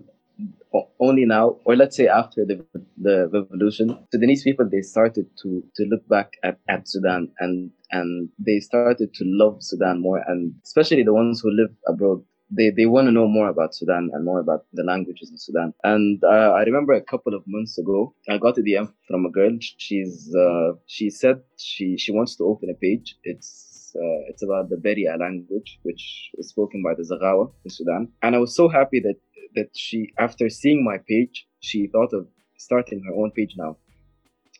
only 1.00 1.25
now, 1.25 1.58
or 1.65 1.75
let's 1.75 1.96
say 1.96 2.08
after 2.08 2.46
the 2.46 2.65
the 2.98 3.30
revolution, 3.32 3.98
Sudanese 4.12 4.44
people 4.44 4.68
they 4.70 4.82
started 4.82 5.27
to 5.42 5.63
to 5.75 5.84
look 5.86 6.08
back 6.08 6.34
at, 6.44 6.60
at 6.68 6.88
Sudan 6.88 7.32
and 7.39 7.72
and 7.92 8.30
they 8.39 8.60
started 8.60 9.13
to 9.13 9.24
love 9.25 9.63
Sudan 9.63 10.01
more, 10.01 10.22
and 10.27 10.54
especially 10.63 11.04
the 11.04 11.13
ones 11.13 11.42
who 11.42 11.51
live 11.51 11.74
abroad 11.88 12.24
they, 12.51 12.70
they 12.70 12.86
want 12.86 13.08
to 13.08 13.12
know 13.12 13.27
more 13.27 13.50
about 13.50 13.74
Sudan 13.74 14.10
and 14.13 14.24
more 14.24 14.39
about 14.39 14.65
the 14.74 14.84
languages 14.84 15.32
in 15.32 15.38
Sudan. 15.38 15.74
And 15.84 16.24
uh, 16.24 16.54
I 16.54 16.63
remember 16.63 16.94
a 16.94 17.01
couple 17.01 17.34
of 17.34 17.44
months 17.48 17.77
ago, 17.77 18.13
I 18.30 18.38
got 18.38 18.58
a 18.58 18.62
DM 18.62 18.92
from 19.08 19.25
a 19.25 19.32
girl. 19.32 19.58
She's 19.60 20.34
uh, 20.36 20.74
she 20.86 21.10
said 21.10 21.42
she 21.58 21.98
she 21.98 22.12
wants 22.12 22.36
to 22.38 22.44
open 22.44 22.70
a 22.70 22.75
page. 22.75 23.15
It's 23.24 23.94
uh, 23.96 24.30
it's 24.30 24.44
about 24.44 24.70
the 24.70 24.75
Beria 24.75 25.20
language, 25.20 25.80
which 25.84 26.30
is 26.38 26.50
spoken 26.50 26.84
by 26.84 26.94
the 26.96 27.04
Zaghawa 27.04 27.51
in 27.63 27.72
Sudan. 27.72 28.10
And 28.22 28.36
I 28.36 28.39
was 28.39 28.56
so 28.56 28.68
happy 28.68 29.00
that 29.00 29.15
that 29.56 29.70
she, 29.76 30.14
after 30.18 30.50
seeing 30.50 30.84
my 30.84 30.98
page, 31.08 31.48
she 31.60 31.88
thought 31.88 32.14
of 32.14 32.28
starting 32.58 33.04
her 33.08 33.14
own 33.14 33.32
page 33.32 33.56
now. 33.58 33.78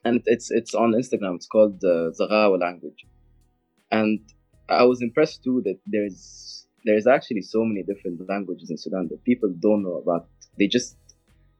And 0.04 0.22
it's 0.26 0.52
it's 0.52 0.74
on 0.76 0.92
Instagram. 0.92 1.36
It's 1.36 1.48
called 1.48 1.82
the 1.82 2.14
Zaghawa 2.20 2.60
language. 2.60 3.06
And 3.92 4.20
I 4.70 4.84
was 4.84 5.02
impressed 5.02 5.44
too 5.44 5.62
that 5.66 5.80
there's 5.86 6.68
there's 6.86 7.08
actually 7.08 7.42
so 7.42 7.64
many 7.66 7.84
different 7.84 8.28
languages 8.30 8.70
in 8.70 8.78
Sudan 8.78 9.08
that 9.10 9.24
people 9.24 9.52
don't 9.60 9.84
know 9.84 9.96
about. 9.96 10.28
They 10.58 10.68
just, 10.68 10.96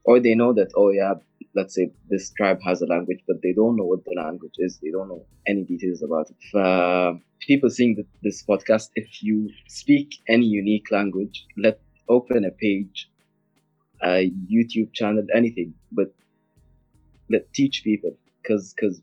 or 0.04 0.20
they 0.20 0.34
know 0.34 0.52
that, 0.54 0.70
oh 0.76 0.90
yeah, 0.90 1.14
let's 1.54 1.74
say 1.74 1.90
this 2.08 2.32
tribe 2.32 2.60
has 2.64 2.80
a 2.80 2.86
language, 2.86 3.20
but 3.26 3.42
they 3.42 3.52
don't 3.52 3.76
know 3.76 3.84
what 3.84 4.04
the 4.04 4.14
language 4.16 4.54
is. 4.58 4.78
They 4.82 4.90
don't 4.90 5.08
know 5.08 5.26
any 5.46 5.64
details 5.64 6.02
about 6.02 6.30
it. 6.30 6.36
If, 6.40 6.54
uh, 6.54 7.14
people 7.40 7.70
seeing 7.70 8.04
this 8.22 8.44
podcast, 8.44 8.90
if 8.94 9.22
you 9.22 9.50
speak 9.66 10.14
any 10.28 10.46
unique 10.46 10.90
language, 10.92 11.44
let 11.56 11.80
open 12.08 12.44
a 12.44 12.52
page, 12.52 13.10
a 14.02 14.30
YouTube 14.50 14.92
channel, 14.92 15.24
anything, 15.34 15.74
but 15.92 16.12
let 17.28 17.52
teach 17.52 17.82
people 17.82 18.16
because 18.42 18.74
because 18.74 19.00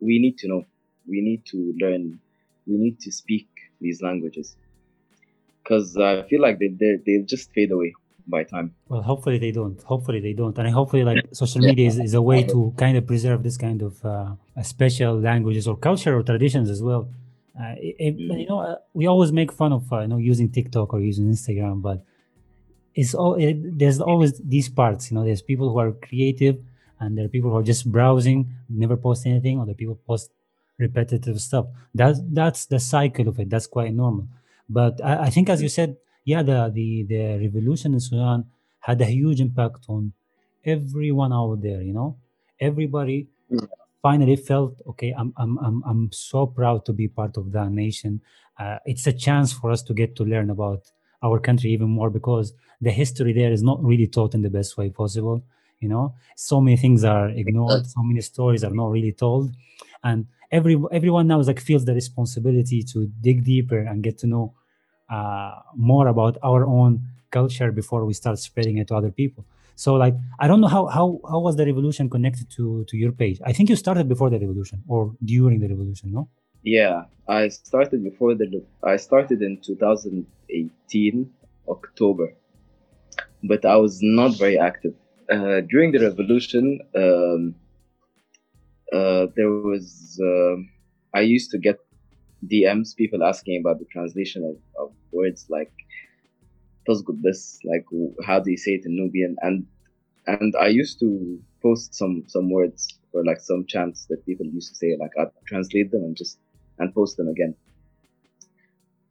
we 0.00 0.18
need 0.18 0.38
to 0.38 0.48
know, 0.48 0.64
we 1.06 1.20
need 1.20 1.44
to 1.46 1.74
learn, 1.80 2.20
we 2.66 2.76
need 2.76 3.00
to 3.00 3.12
speak 3.12 3.48
these 3.80 4.02
languages. 4.02 4.56
Because 5.62 5.96
I 5.96 6.22
feel 6.28 6.40
like 6.40 6.58
they 6.58 6.68
they 6.68 6.96
they'll 7.04 7.26
just 7.26 7.52
fade 7.52 7.72
away 7.72 7.94
by 8.26 8.44
time. 8.44 8.74
Well, 8.88 9.02
hopefully 9.02 9.38
they 9.38 9.50
don't. 9.50 9.82
Hopefully 9.82 10.20
they 10.20 10.32
don't, 10.32 10.56
and 10.58 10.68
hopefully 10.68 11.04
like 11.04 11.24
social 11.32 11.60
media 11.60 11.88
is, 11.88 11.98
is 11.98 12.14
a 12.14 12.22
way 12.22 12.42
to 12.44 12.74
kind 12.76 12.96
of 12.96 13.06
preserve 13.06 13.42
this 13.42 13.56
kind 13.56 13.82
of 13.82 14.04
uh, 14.04 14.34
special 14.62 15.20
languages 15.20 15.66
or 15.66 15.76
culture 15.76 16.16
or 16.16 16.22
traditions 16.22 16.70
as 16.70 16.82
well. 16.82 17.08
Uh, 17.58 17.74
it, 17.78 18.14
you 18.14 18.46
know, 18.46 18.60
uh, 18.60 18.76
we 18.94 19.06
always 19.06 19.32
make 19.32 19.50
fun 19.50 19.72
of 19.72 19.92
uh, 19.92 20.00
you 20.00 20.08
know 20.08 20.18
using 20.18 20.48
TikTok 20.50 20.94
or 20.94 21.00
using 21.00 21.26
Instagram, 21.26 21.82
but 21.82 22.04
it's 22.98 23.14
all 23.14 23.34
it, 23.34 23.78
there's 23.78 24.00
always 24.00 24.32
these 24.54 24.68
parts. 24.68 25.10
You 25.10 25.16
know, 25.16 25.24
there's 25.24 25.42
people 25.50 25.70
who 25.70 25.78
are 25.78 25.92
creative, 25.92 26.56
and 26.98 27.16
there 27.16 27.24
are 27.26 27.34
people 27.36 27.50
who 27.50 27.56
are 27.56 27.68
just 27.72 27.90
browsing, 27.90 28.52
never 28.68 28.96
post 28.96 29.24
anything, 29.24 29.60
or 29.60 29.66
the 29.66 29.74
people 29.74 29.98
post 30.04 30.32
repetitive 30.78 31.40
stuff. 31.40 31.66
That's 31.94 32.18
that's 32.38 32.66
the 32.66 32.80
cycle 32.80 33.28
of 33.28 33.38
it. 33.38 33.50
That's 33.50 33.68
quite 33.68 33.94
normal. 33.94 34.26
But 34.68 35.00
I, 35.02 35.26
I, 35.26 35.30
think, 35.30 35.48
as 35.48 35.62
you 35.62 35.68
said, 35.68 35.96
yeah, 36.24 36.42
the, 36.42 36.72
the 36.74 37.04
the 37.04 37.38
revolution 37.38 37.94
in 37.94 38.00
Sudan 38.00 38.46
had 38.80 39.00
a 39.00 39.06
huge 39.06 39.40
impact 39.40 39.84
on 39.88 40.12
everyone 40.64 41.32
out 41.32 41.62
there. 41.62 41.80
You 41.80 41.92
know, 41.92 42.16
everybody 42.60 43.28
finally 44.02 44.34
felt 44.34 44.74
okay. 44.88 45.14
I'm 45.16 45.32
I'm 45.36 45.56
I'm 45.58 45.82
I'm 45.86 46.12
so 46.12 46.46
proud 46.46 46.84
to 46.86 46.92
be 46.92 47.06
part 47.06 47.36
of 47.36 47.52
that 47.52 47.70
nation. 47.70 48.22
Uh, 48.58 48.78
it's 48.84 49.06
a 49.06 49.12
chance 49.12 49.52
for 49.52 49.70
us 49.70 49.82
to 49.84 49.94
get 49.94 50.16
to 50.16 50.24
learn 50.24 50.50
about 50.50 50.82
our 51.22 51.38
country 51.38 51.70
even 51.70 51.88
more 51.88 52.10
because 52.10 52.52
the 52.80 52.90
history 52.90 53.32
there 53.32 53.52
is 53.52 53.62
not 53.62 53.82
really 53.82 54.06
taught 54.06 54.34
in 54.34 54.42
the 54.42 54.50
best 54.50 54.76
way 54.76 54.90
possible. 54.90 55.42
You 55.80 55.88
know, 55.88 56.14
so 56.36 56.60
many 56.60 56.76
things 56.76 57.04
are 57.04 57.28
ignored. 57.30 57.86
So 57.86 58.02
many 58.02 58.20
stories 58.20 58.64
are 58.64 58.70
not 58.70 58.90
really 58.90 59.12
told, 59.12 59.52
and 60.02 60.26
every 60.50 60.76
everyone 60.90 61.26
now 61.28 61.38
is 61.40 61.46
like 61.46 61.60
feels 61.60 61.84
the 61.84 61.94
responsibility 61.94 62.82
to 62.92 63.06
dig 63.20 63.44
deeper 63.44 63.78
and 63.78 64.02
get 64.02 64.18
to 64.18 64.26
know 64.26 64.54
uh, 65.10 65.54
more 65.76 66.06
about 66.08 66.36
our 66.42 66.64
own 66.66 67.02
culture 67.30 67.70
before 67.72 68.04
we 68.04 68.14
start 68.14 68.38
spreading 68.38 68.78
it 68.78 68.88
to 68.88 68.94
other 68.94 69.10
people 69.10 69.44
so 69.74 69.94
like 69.94 70.14
i 70.38 70.48
don't 70.48 70.62
know 70.62 70.66
how 70.76 70.86
how 70.86 71.20
how 71.30 71.38
was 71.38 71.56
the 71.56 71.66
revolution 71.66 72.08
connected 72.08 72.48
to 72.48 72.84
to 72.88 72.96
your 72.96 73.12
page 73.12 73.38
i 73.44 73.52
think 73.52 73.68
you 73.68 73.76
started 73.76 74.08
before 74.08 74.30
the 74.30 74.38
revolution 74.38 74.82
or 74.88 75.12
during 75.24 75.58
the 75.60 75.68
revolution 75.68 76.10
no 76.10 76.26
yeah 76.62 77.04
i 77.28 77.48
started 77.48 78.02
before 78.02 78.34
the 78.34 78.64
i 78.84 78.96
started 78.96 79.42
in 79.42 79.60
2018 79.60 81.30
october. 81.68 82.34
But 83.44 83.64
i 83.64 83.76
was 83.76 84.00
not 84.02 84.36
very 84.38 84.58
active. 84.58 84.94
Uh, 85.30 85.60
during 85.60 85.92
the 85.92 86.00
revolution 86.00 86.80
um, 86.96 87.54
uh, 88.92 89.26
there 89.36 89.50
was 89.50 90.18
uh, 90.30 90.56
i 91.14 91.20
used 91.20 91.50
to 91.50 91.58
get 91.58 91.78
dms 92.50 92.96
people 92.96 93.22
asking 93.22 93.60
about 93.60 93.78
the 93.78 93.84
translation 93.92 94.42
of, 94.50 94.56
of 94.82 94.92
words 95.12 95.46
like 95.50 95.72
this 97.22 97.58
like 97.64 97.84
how 98.24 98.40
do 98.40 98.50
you 98.50 98.56
say 98.56 98.72
it 98.72 98.86
in 98.86 98.96
Nubian? 98.96 99.36
And 99.42 99.66
and 100.26 100.54
I 100.60 100.68
used 100.68 101.00
to 101.00 101.38
post 101.62 101.94
some 101.94 102.24
some 102.26 102.50
words 102.50 102.98
or 103.12 103.24
like 103.24 103.40
some 103.40 103.64
chants 103.66 104.06
that 104.06 104.24
people 104.26 104.46
used 104.46 104.70
to 104.70 104.76
say 104.76 104.96
like 104.98 105.12
I'd 105.18 105.30
translate 105.46 105.90
them 105.90 106.02
and 106.02 106.16
just 106.16 106.38
and 106.78 106.94
post 106.94 107.16
them 107.16 107.28
again 107.28 107.54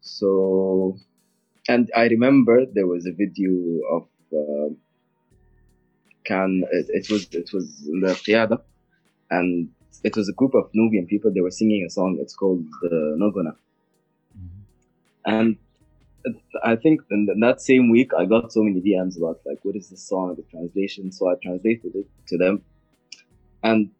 so 0.01 0.97
and 1.67 1.91
I 1.95 2.05
remember 2.07 2.65
there 2.65 2.87
was 2.87 3.05
a 3.05 3.11
video 3.11 3.51
of 3.91 4.07
uh, 4.33 4.73
can 6.23 6.63
it, 6.71 6.85
it, 6.89 7.09
was 7.09 7.27
it 7.31 7.51
was 7.53 7.87
in 7.87 8.01
the 8.01 8.13
Qiyada 8.13 8.61
and 9.29 9.69
it 10.03 10.15
was 10.15 10.29
a 10.29 10.33
group 10.33 10.53
of 10.53 10.69
Nubian 10.73 11.07
people 11.07 11.31
they 11.33 11.41
were 11.41 11.51
singing 11.51 11.85
a 11.85 11.89
song 11.89 12.17
it's 12.21 12.35
called 12.35 12.65
the 12.81 13.17
Nogona 13.19 13.55
mm-hmm. 14.37 14.61
and 15.25 15.57
I 16.63 16.75
think 16.75 17.01
in, 17.11 17.27
that 17.39 17.61
same 17.61 17.89
week 17.89 18.11
I 18.17 18.25
got 18.25 18.51
so 18.51 18.63
many 18.63 18.81
DMs 18.81 19.17
about 19.17 19.41
like 19.45 19.59
what 19.63 19.75
is 19.75 19.89
this 19.89 20.03
song, 20.03 20.35
the 20.35 20.43
translation. 20.43 21.11
So 21.11 21.29
I 21.29 21.35
translated 21.41 21.95
it 21.95 22.07
to 22.27 22.37
them, 22.37 22.61
and 23.63 23.91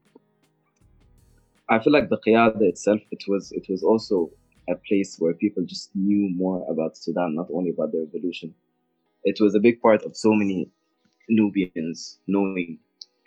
I 1.70 1.80
feel 1.80 1.94
like 1.94 2.10
the 2.10 2.18
Qiyada 2.26 2.62
itself, 2.62 3.02
it 3.12 3.24
was 3.28 3.52
it 3.52 3.66
was 3.70 3.84
also 3.84 4.32
a 4.70 4.76
place 4.76 5.18
where 5.20 5.34
people 5.34 5.64
just 5.66 5.90
knew 5.96 6.30
more 6.36 6.66
about 6.70 6.98
Sudan, 6.98 7.36
not 7.36 7.48
only 7.54 7.72
about 7.72 7.92
the 7.92 8.00
revolution. 8.00 8.54
It 9.24 9.38
was 9.40 9.56
a 9.56 9.60
big 9.60 9.82
part 9.82 10.04
of 10.04 10.16
so 10.16 10.34
many 10.34 10.70
Nubians 11.30 12.20
knowing 12.28 12.80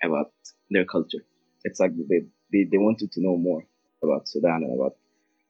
about 0.03 0.33
their 0.71 0.85
culture. 0.85 1.25
It's 1.65 1.81
like 1.81 1.93
they, 2.09 2.21
they, 2.53 2.65
they 2.71 2.79
wanted 2.79 3.13
to 3.13 3.21
know 3.21 3.37
more 3.37 3.67
about 4.03 4.29
Sudan 4.29 4.63
and 4.65 4.75
about 4.79 4.97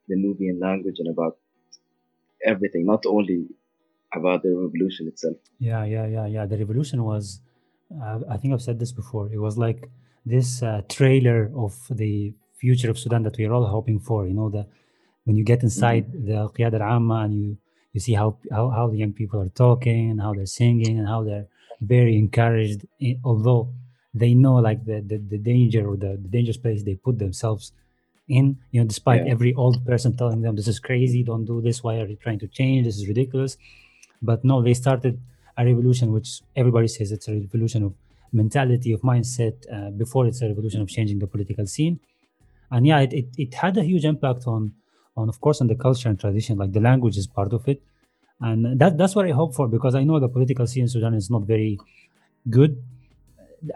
the 0.09 0.17
Nubian 0.17 0.59
language 0.59 0.97
and 0.99 1.09
about 1.09 1.39
everything, 2.45 2.85
not 2.87 3.07
only 3.07 3.47
about 4.13 4.43
the 4.43 4.51
revolution 4.51 5.07
itself. 5.07 5.37
Yeah, 5.59 5.85
yeah, 5.85 6.07
yeah, 6.07 6.27
yeah. 6.27 6.47
The 6.47 6.59
revolution 6.59 7.05
was, 7.05 7.41
uh, 8.03 8.21
I 8.29 8.37
think 8.37 8.53
I've 8.53 8.63
said 8.63 8.81
this 8.81 8.93
before. 8.93 9.31
It 9.33 9.39
was 9.39 9.57
like 9.57 9.89
this 10.27 10.63
uh, 10.63 10.83
trailer 10.89 11.51
of 11.55 11.77
the 11.91 12.35
future 12.65 12.91
of 12.91 12.99
Sudan 12.99 13.23
that 13.25 13.37
we're 13.39 13.53
all 13.53 13.67
hoping 13.67 13.99
for. 14.01 14.27
You 14.27 14.35
know, 14.35 14.51
that 14.51 14.67
when 15.25 15.37
you 15.37 15.45
get 15.45 15.63
inside 15.63 16.07
mm-hmm. 16.07 16.27
the 16.29 16.49
Qiyada 16.55 16.81
al 16.81 16.97
Amma 16.97 17.19
and 17.27 17.35
you 17.43 17.57
you 17.93 18.01
see 18.01 18.15
how, 18.15 18.29
how 18.51 18.71
how 18.77 18.87
the 18.93 18.99
young 19.03 19.15
people 19.21 19.41
are 19.41 19.55
talking 19.65 20.11
and 20.11 20.21
how 20.21 20.33
they're 20.35 20.55
singing 20.61 20.99
and 20.99 21.09
how 21.09 21.21
they're 21.25 21.49
very 21.81 22.17
encouraged, 22.17 22.81
although 23.25 23.63
they 24.15 24.35
know 24.35 24.57
like 24.57 24.85
the 24.85 25.01
the, 25.01 25.19
the 25.19 25.39
danger 25.39 25.89
or 25.89 25.97
the, 25.97 26.19
the 26.25 26.29
dangerous 26.29 26.57
place 26.57 26.83
they 26.83 26.95
put 26.95 27.19
themselves 27.19 27.73
in 28.29 28.57
you 28.71 28.81
know 28.81 28.87
despite 28.87 29.25
yeah. 29.25 29.33
every 29.33 29.53
old 29.55 29.85
person 29.85 30.17
telling 30.17 30.41
them 30.43 30.57
this 30.57 30.69
is 30.69 30.79
crazy 30.79 31.23
don't 31.23 31.45
do 31.45 31.61
this 31.61 31.83
why 31.83 31.99
are 32.01 32.07
you 32.07 32.17
trying 32.17 32.39
to 32.39 32.47
change 32.47 32.87
this 32.87 32.97
is 32.97 33.07
ridiculous 33.09 33.57
but 34.23 34.45
no 34.45 34.63
they 34.63 34.75
started 34.75 35.21
a 35.59 35.65
revolution 35.65 36.13
which 36.13 36.41
everybody 36.57 36.89
says 36.89 37.13
it's 37.13 37.29
a 37.29 37.33
revolution 37.33 37.83
of 37.83 37.93
mentality 38.33 38.93
of 38.93 39.01
mindset 39.01 39.55
uh, 39.73 39.91
before 39.91 40.27
it's 40.27 40.43
a 40.43 40.49
revolution 40.49 40.81
of 40.81 40.89
changing 40.89 41.19
the 41.19 41.27
political 41.27 41.67
scene 41.67 41.99
and 42.71 42.87
yeah 42.87 43.01
it, 43.01 43.13
it, 43.13 43.27
it 43.37 43.55
had 43.55 43.77
a 43.77 43.83
huge 43.83 44.05
impact 44.05 44.47
on 44.47 44.73
on 45.17 45.29
of 45.29 45.41
course 45.41 45.61
on 45.61 45.67
the 45.67 45.75
culture 45.75 46.09
and 46.09 46.19
tradition 46.19 46.57
like 46.57 46.73
the 46.73 46.81
language 46.81 47.17
is 47.17 47.27
part 47.27 47.53
of 47.53 47.67
it 47.69 47.83
and 48.41 48.79
that 48.79 48.97
that's 48.97 49.15
what 49.15 49.27
i 49.27 49.31
hope 49.31 49.55
for 49.55 49.69
because 49.69 49.95
i 49.95 50.03
know 50.03 50.19
the 50.19 50.29
political 50.29 50.67
scene 50.67 50.83
in 50.85 50.89
sudan 50.89 51.15
is 51.15 51.31
not 51.31 51.43
very 51.43 51.79
good 52.49 52.83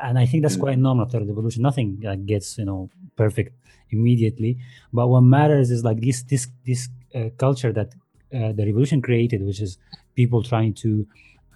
and 0.00 0.18
I 0.18 0.26
think 0.26 0.42
that's 0.42 0.56
mm. 0.56 0.60
quite 0.60 0.78
normal 0.78 1.04
after 1.04 1.20
the 1.20 1.26
revolution. 1.26 1.62
Nothing 1.62 2.00
like, 2.02 2.26
gets 2.26 2.58
you 2.58 2.64
know 2.64 2.90
perfect 3.16 3.56
immediately, 3.90 4.58
but 4.92 5.08
what 5.08 5.20
matters 5.20 5.70
is 5.70 5.84
like 5.84 6.00
this 6.00 6.22
this 6.22 6.48
this 6.64 6.88
uh, 7.14 7.28
culture 7.36 7.72
that 7.72 7.88
uh, 8.34 8.52
the 8.52 8.64
revolution 8.66 9.02
created, 9.02 9.44
which 9.44 9.60
is 9.60 9.78
people 10.14 10.42
trying 10.42 10.74
to 10.74 11.06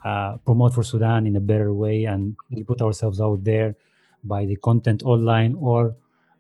uh, 0.05 0.37
promote 0.39 0.75
for 0.75 0.83
Sudan 0.83 1.27
in 1.27 1.37
a 1.37 1.41
better 1.41 1.73
way, 1.73 2.05
and 2.05 2.37
we 2.51 2.63
put 2.63 2.81
ourselves 2.83 3.21
out 3.21 3.45
there 3.45 3.77
by 4.25 4.45
the 4.45 4.57
content 4.57 5.03
online 5.05 5.57
or 5.61 5.97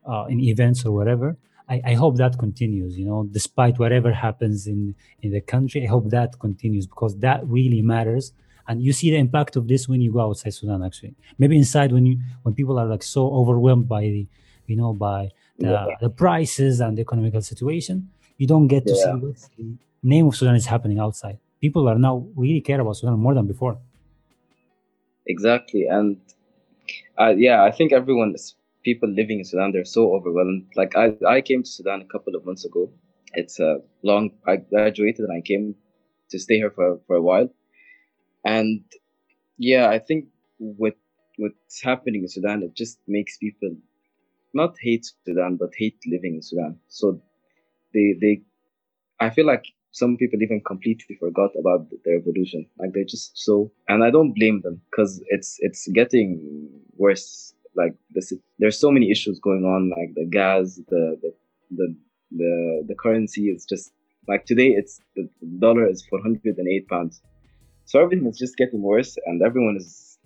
uh, 0.08 0.24
in 0.28 0.40
events 0.40 0.84
or 0.84 0.92
whatever. 0.92 1.36
I, 1.68 1.82
I, 1.84 1.94
hope 1.94 2.16
that 2.16 2.38
continues. 2.38 2.98
You 2.98 3.04
know, 3.04 3.28
despite 3.30 3.78
whatever 3.78 4.10
happens 4.12 4.66
in 4.66 4.94
in 5.22 5.30
the 5.32 5.42
country, 5.42 5.84
I 5.84 5.86
hope 5.86 6.08
that 6.10 6.38
continues 6.38 6.86
because 6.86 7.18
that 7.18 7.46
really 7.46 7.82
matters 7.82 8.32
and 8.68 8.82
you 8.82 8.92
see 8.92 9.10
the 9.10 9.16
impact 9.16 9.56
of 9.56 9.66
this 9.66 9.88
when 9.88 10.00
you 10.00 10.12
go 10.12 10.20
outside 10.20 10.52
Sudan. 10.52 10.84
Actually, 10.84 11.14
maybe 11.38 11.56
inside 11.56 11.90
when 11.90 12.04
you 12.04 12.18
when 12.42 12.54
people 12.54 12.78
are 12.78 12.86
like 12.86 13.02
so 13.02 13.32
overwhelmed 13.32 13.88
by 13.88 14.02
the, 14.02 14.26
you 14.66 14.76
know, 14.76 14.92
by 14.92 15.30
the, 15.58 15.70
yeah. 15.70 15.86
the 16.00 16.10
prices 16.10 16.80
and 16.80 16.96
the 16.96 17.00
economical 17.00 17.40
situation, 17.40 18.10
you 18.36 18.46
don't 18.46 18.68
get 18.68 18.86
to 18.86 18.94
yeah. 18.94 19.04
see 19.04 19.10
what 19.10 19.36
the 19.56 19.74
name 20.02 20.26
of 20.26 20.36
Sudan 20.36 20.54
is 20.54 20.66
happening 20.66 20.98
outside. 20.98 21.38
People 21.60 21.88
are 21.88 21.98
now 21.98 22.26
really 22.36 22.60
care 22.60 22.80
about 22.80 22.96
Sudan 22.96 23.18
more 23.18 23.34
than 23.34 23.46
before. 23.46 23.78
Exactly, 25.26 25.86
and 25.86 26.18
uh, 27.18 27.34
yeah, 27.36 27.64
I 27.64 27.70
think 27.70 27.92
everyone, 27.92 28.34
people 28.88 29.08
living 29.20 29.38
in 29.40 29.44
Sudan, 29.44 29.72
they're 29.72 29.94
so 29.98 30.02
overwhelmed. 30.16 30.66
Like 30.80 30.92
I, 30.96 31.06
I 31.36 31.40
came 31.40 31.62
to 31.62 31.70
Sudan 31.78 32.00
a 32.02 32.12
couple 32.14 32.34
of 32.36 32.44
months 32.48 32.64
ago. 32.64 32.82
It's 33.34 33.58
a 33.60 33.72
long. 34.02 34.30
I 34.46 34.56
graduated 34.56 35.22
and 35.26 35.36
I 35.38 35.42
came 35.50 35.74
to 36.30 36.38
stay 36.38 36.56
here 36.62 36.72
for 36.78 36.88
for 37.06 37.16
a 37.16 37.22
while 37.22 37.48
and 38.44 38.82
yeah, 39.58 39.88
I 39.88 39.98
think 39.98 40.26
what 40.58 40.96
what's 41.36 41.82
happening 41.82 42.22
in 42.22 42.28
Sudan 42.28 42.62
it 42.62 42.74
just 42.74 42.98
makes 43.06 43.36
people 43.38 43.76
not 44.54 44.76
hate 44.80 45.06
Sudan 45.26 45.56
but 45.56 45.70
hate 45.76 45.98
living 46.06 46.34
in 46.36 46.42
Sudan. 46.42 46.78
So 46.88 47.20
they 47.94 48.14
they 48.20 48.42
I 49.20 49.30
feel 49.30 49.46
like 49.46 49.64
some 49.92 50.16
people 50.16 50.40
even 50.42 50.60
completely 50.66 51.16
forgot 51.18 51.50
about 51.58 51.90
the 51.90 52.12
revolution. 52.18 52.66
Like 52.78 52.92
they're 52.94 53.04
just 53.04 53.32
so, 53.36 53.72
and 53.88 54.04
I 54.04 54.10
don't 54.10 54.34
blame 54.34 54.60
them 54.62 54.80
because 54.90 55.22
it's 55.28 55.56
it's 55.60 55.88
getting 55.88 56.70
worse. 56.96 57.54
Like 57.78 57.94
this, 58.10 58.32
there's 58.58 58.78
so 58.78 58.90
many 58.90 59.10
issues 59.10 59.38
going 59.38 59.64
on. 59.64 59.90
Like 59.90 60.10
the 60.14 60.26
gas, 60.38 60.80
the 60.88 61.02
the 61.22 61.30
the 61.78 61.96
the, 62.30 62.84
the 62.88 62.94
currency 62.94 63.44
is 63.48 63.64
just 63.64 63.92
like 64.26 64.44
today. 64.44 64.68
It's 64.80 65.00
the 65.16 65.28
dollar 65.58 65.88
is 65.88 66.04
408 66.10 66.88
pounds. 66.88 67.22
So 67.86 68.02
everything 68.02 68.26
is 68.26 68.38
just 68.38 68.56
getting 68.56 68.82
worse, 68.82 69.16
and 69.26 69.42
everyone 69.42 69.76
is 69.76 70.18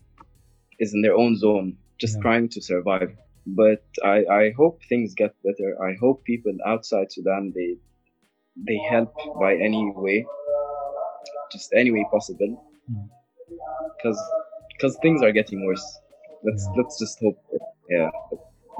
is 0.80 0.94
in 0.94 1.02
their 1.02 1.14
own 1.14 1.36
zone, 1.36 1.76
just 2.00 2.16
yeah. 2.16 2.22
trying 2.22 2.48
to 2.50 2.60
survive. 2.60 3.10
But 3.46 3.84
I, 4.04 4.24
I 4.40 4.52
hope 4.56 4.80
things 4.88 5.14
get 5.14 5.34
better. 5.44 5.76
I 5.82 5.94
hope 6.00 6.24
people 6.24 6.52
outside 6.66 7.12
Sudan 7.12 7.52
they 7.54 7.76
they 8.56 8.78
help 8.90 9.14
by 9.40 9.54
any 9.54 9.92
way, 9.94 10.26
just 11.52 11.72
any 11.72 11.90
way 11.90 12.04
possible, 12.10 12.52
because 13.96 14.18
mm. 14.18 14.72
because 14.72 14.98
things 15.02 15.22
are 15.22 15.32
getting 15.32 15.64
worse. 15.66 15.86
Let's 16.44 16.66
yeah. 16.66 16.82
let's 16.82 16.98
just 16.98 17.18
hope, 17.20 17.38
yeah, 17.88 18.10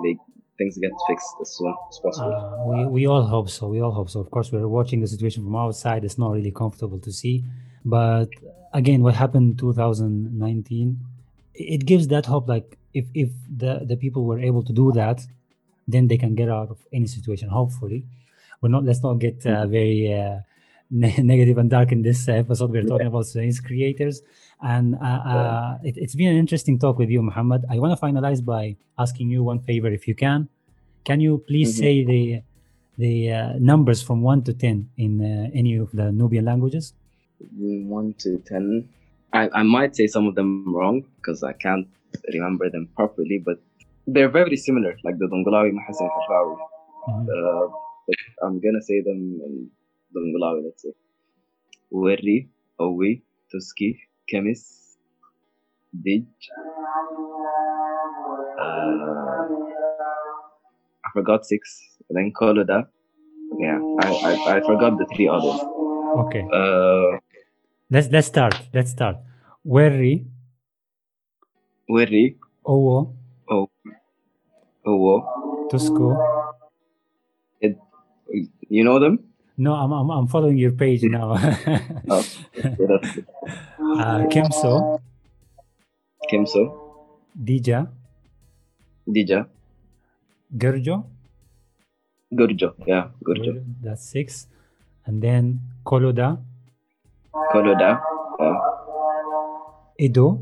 they 0.03 0.16
things 0.59 0.79
get 0.79 0.92
fixed 1.09 1.35
as 1.40 1.57
soon 1.57 1.75
as 1.90 1.98
possible. 1.98 2.33
Uh, 2.33 2.66
we, 2.66 2.87
we 2.87 3.07
all 3.07 3.25
hope 3.25 3.48
so. 3.48 3.68
We 3.68 3.81
all 3.81 3.92
hope 3.92 4.11
so. 4.11 4.20
Of 4.20 4.31
course, 4.31 4.53
we're 4.53 4.68
watching 4.68 5.01
the 5.01 5.07
situation 5.07 5.44
from 5.44 5.57
outside. 5.57 6.05
It's 6.05 6.18
not 6.18 6.33
really 6.33 6.51
comfortable 6.51 6.98
to 7.01 7.12
see. 7.12 7.44
But 7.85 8.29
again, 8.72 9.03
what 9.03 9.14
happened 9.14 9.53
in 9.53 9.57
2019, 9.57 11.01
it 11.55 11.87
gives 11.87 12.09
that 12.09 12.27
hope. 12.27 12.48
Like 12.48 12.79
if 12.94 13.07
if 13.14 13.31
the 13.57 13.81
the 13.85 13.96
people 13.96 14.25
were 14.25 14.40
able 14.40 14.62
to 14.64 14.72
do 14.72 14.92
that, 14.92 15.27
then 15.88 16.09
they 16.09 16.18
can 16.18 16.35
get 16.35 16.48
out 16.48 16.70
of 16.70 16.79
any 16.92 17.07
situation. 17.07 17.48
Hopefully, 17.48 18.07
we're 18.61 18.68
not. 18.68 18.85
Let's 18.85 19.03
not 19.03 19.14
get 19.14 19.44
uh, 19.46 19.66
very 19.66 20.12
uh, 20.14 20.38
negative 20.90 21.59
and 21.59 21.70
dark 21.70 21.92
in 21.92 22.03
this 22.03 22.29
episode. 22.29 22.70
We're 22.70 22.85
talking 22.85 23.07
about 23.07 23.27
Sudanese 23.27 23.61
creators, 23.61 24.22
and 24.62 24.94
uh, 24.94 24.98
uh, 25.05 25.79
it, 25.83 25.96
has 26.01 26.14
been 26.14 26.29
an 26.29 26.37
interesting 26.37 26.79
talk 26.79 26.98
with 26.98 27.11
you, 27.11 27.22
Muhammad. 27.22 27.64
I 27.68 27.79
want 27.79 27.98
to 27.98 28.07
finalize 28.07 28.44
by 28.44 28.77
asking 28.98 29.31
you 29.31 29.42
one 29.42 29.59
favor, 29.59 29.88
if 29.88 30.07
you 30.07 30.14
can. 30.14 30.48
Can 31.05 31.20
you 31.20 31.38
please 31.46 31.70
mm-hmm. 31.75 31.83
say 31.83 32.05
the 32.05 32.42
the 32.98 33.33
uh, 33.33 33.53
numbers 33.59 34.03
from 34.03 34.22
one 34.22 34.42
to 34.44 34.53
ten 34.53 34.88
in 34.96 35.20
uh, 35.20 35.51
any 35.53 35.77
of 35.77 35.90
the 35.92 36.12
Nubian 36.12 36.44
languages? 36.44 36.94
one 37.59 38.14
to 38.18 38.38
ten. 38.46 38.88
I, 39.33 39.48
I 39.53 39.62
might 39.62 39.96
say 39.96 40.07
some 40.07 40.27
of 40.27 40.35
them 40.35 40.75
wrong 40.75 41.05
because 41.16 41.42
I 41.42 41.55
can't 41.55 41.88
remember 42.33 42.70
them 42.70 42.88
properly, 42.94 43.42
but 43.44 43.59
they're 44.07 44.29
very 44.29 44.57
similar, 44.57 44.96
like 45.05 45.18
the 45.18 45.27
Dongolawi, 45.27 45.72
Mahasan, 45.72 46.09
Khashawi. 46.14 46.57
Mm-hmm. 47.09 47.29
Uh, 47.29 47.75
but 48.07 48.46
I'm 48.46 48.61
gonna 48.61 48.83
say 48.83 49.01
them 49.01 49.40
in 49.46 49.70
Dongolawi, 50.14 50.64
let's 50.64 50.83
say. 50.83 50.92
Werri, 51.92 52.48
Owi, 52.81 53.22
Tuski, 53.53 53.98
Kemis, 54.33 54.97
Dij. 55.92 56.25
Uh, 58.59 59.45
I 61.05 61.09
forgot 61.12 61.45
six. 61.45 61.99
Then 62.09 62.33
Koloda. 62.33 62.88
Yeah, 63.59 63.79
I, 64.01 64.09
I, 64.09 64.57
I 64.57 64.61
forgot 64.61 64.97
the 64.97 65.07
three 65.14 65.29
others. 65.29 65.61
Okay. 66.25 66.42
Uh, 66.51 67.18
Let's 67.90 68.09
let's 68.11 68.27
start. 68.27 68.55
Let's 68.73 68.90
start. 68.90 69.16
Werri. 69.66 70.25
Werri. 71.90 72.38
Owo. 72.64 73.14
Oh. 73.51 73.68
Owo. 74.87 75.68
Tusco. 75.68 76.16
It, 77.61 77.77
you 78.71 78.83
know 78.83 78.99
them? 78.99 79.18
No, 79.57 79.75
I'm, 79.75 79.93
I'm, 79.93 80.11
I'm 80.11 80.27
following 80.27 80.57
your 80.57 80.73
page 80.73 81.03
now. 81.03 81.37
oh, 82.09 82.25
uh, 84.01 84.25
Kemso. 84.33 85.01
Kemso. 86.31 86.73
Dija. 87.37 87.88
Dija. 89.07 89.47
Gurjo. 90.57 91.05
Gurjo, 92.33 92.75
yeah, 92.87 93.09
Gurjo. 93.23 93.62
That's 93.83 94.09
six. 94.09 94.47
And 95.05 95.23
then 95.23 95.61
Koloda. 95.85 96.38
Koloda. 97.53 98.01
Uh, 98.41 98.55
Edo. 99.99 100.41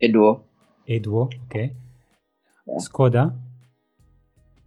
Edo. 0.00 0.44
Edo. 0.86 1.28
Okay. 1.46 1.72
Yeah. 2.66 2.78
Skoda. 2.78 3.34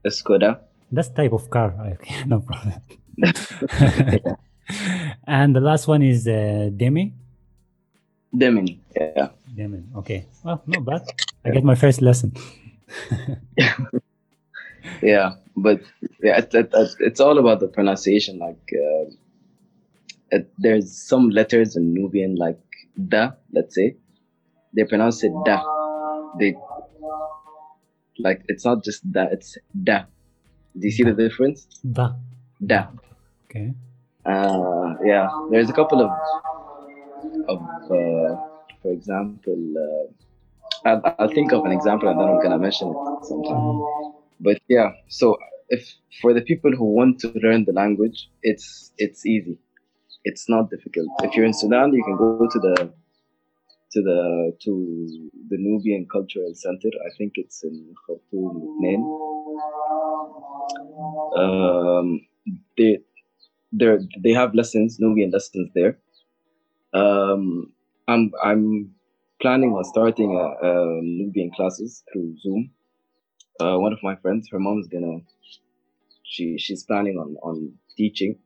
Skoda. 0.06 0.60
That's 0.92 1.10
type 1.10 1.34
of 1.34 1.50
car. 1.50 1.74
Okay, 1.94 2.24
no 2.28 2.40
problem. 2.40 2.74
and 5.28 5.56
the 5.56 5.62
last 5.62 5.88
one 5.88 6.04
is 6.04 6.28
uh, 6.28 6.70
Demi. 6.76 7.14
Demin. 8.36 8.80
Yeah. 8.96 9.30
Demin. 9.56 9.96
Okay. 9.96 10.26
Well, 10.44 10.62
not 10.68 10.86
bad. 10.86 11.08
I 11.46 11.52
get 11.52 11.64
my 11.64 11.76
first 11.76 12.02
lesson. 12.02 12.34
yeah, 15.02 15.36
but 15.56 15.82
yeah, 16.22 16.38
it, 16.38 16.54
it, 16.54 16.74
it's 17.00 17.20
all 17.20 17.38
about 17.38 17.60
the 17.60 17.68
pronunciation. 17.68 18.40
Like. 18.40 18.74
Uh, 18.74 19.12
it, 20.32 20.52
there's 20.58 20.92
some 20.92 21.30
letters 21.30 21.76
in 21.76 21.94
Nubian 21.94 22.36
like 22.36 22.60
da, 23.08 23.32
let's 23.54 23.76
say, 23.76 23.96
they 24.76 24.84
pronounce 24.84 25.24
it 25.24 25.32
da. 25.46 25.64
They 26.40 26.56
like 28.20 28.44
it's 28.48 28.66
not 28.66 28.84
just 28.84 29.10
da, 29.12 29.26
it's 29.32 29.58
da. 29.84 30.04
Do 30.78 30.88
you 30.88 30.92
see 30.92 31.04
the 31.04 31.14
difference? 31.14 31.68
Da. 31.92 32.14
Da. 32.66 32.88
Okay. 33.50 33.74
Uh, 34.26 34.96
yeah, 35.06 35.30
there's 35.52 35.70
a 35.70 35.74
couple 35.74 36.02
of 36.02 36.12
of 37.48 37.62
uh, 37.62 38.36
for 38.82 38.92
example, 38.92 39.74
uh, 39.88 40.90
I'll, 40.90 41.16
I'll 41.20 41.30
think 41.30 41.54
of 41.54 41.66
an 41.66 41.72
example 41.72 42.10
and 42.10 42.20
then 42.20 42.28
I'm 42.28 42.42
gonna 42.42 42.60
mention 42.60 42.90
it 42.90 43.26
sometime. 43.26 43.56
Mm. 43.56 44.14
But 44.40 44.62
yeah, 44.68 44.92
so 45.08 45.38
if 45.70 45.94
for 46.22 46.34
the 46.34 46.42
people 46.42 46.72
who 46.72 46.86
want 46.86 47.20
to 47.22 47.32
learn 47.42 47.66
the 47.66 47.74
language, 47.74 48.30
it's 48.44 48.92
it's 48.98 49.26
easy. 49.26 49.58
It's 50.24 50.50
not 50.50 50.70
difficult. 50.70 51.08
If 51.24 51.36
you're 51.36 51.46
in 51.46 51.54
Sudan, 51.54 51.94
you 51.94 52.04
can 52.04 52.18
go 52.18 52.48
to 52.52 52.60
the 52.60 52.94
to 53.94 54.02
the 54.02 54.58
to 54.64 55.30
the 55.50 55.58
Nubian 55.58 56.06
Cultural 56.12 56.52
Center. 56.54 56.90
I 57.06 57.16
think 57.18 57.34
it's 57.36 57.64
in 57.64 57.96
Khartoum, 58.06 58.78
Lebanon. 58.82 59.04
Um, 61.38 62.28
they 62.78 63.00
they 63.72 63.98
they 64.24 64.32
have 64.34 64.56
lessons, 64.56 64.98
Nubian 65.00 65.32
lessons 65.32 65.70
there. 65.76 65.98
Um, 66.94 67.74
I'm 68.08 68.32
I'm 68.44 68.96
planning 69.42 69.72
on 69.74 69.84
starting 69.84 70.36
a, 70.36 70.68
a 70.68 71.02
Nubian 71.04 71.52
classes 71.52 72.04
through 72.12 72.38
Zoom. 72.40 72.72
Uh, 73.60 73.78
one 73.78 73.94
of 73.94 74.00
my 74.04 74.16
friends, 74.16 74.50
her 74.52 74.60
mom's 74.60 74.88
gonna, 74.88 75.20
she 76.24 76.58
she's 76.58 76.84
planning 76.84 77.18
on 77.18 77.36
on 77.44 77.74
teaching. 77.98 78.38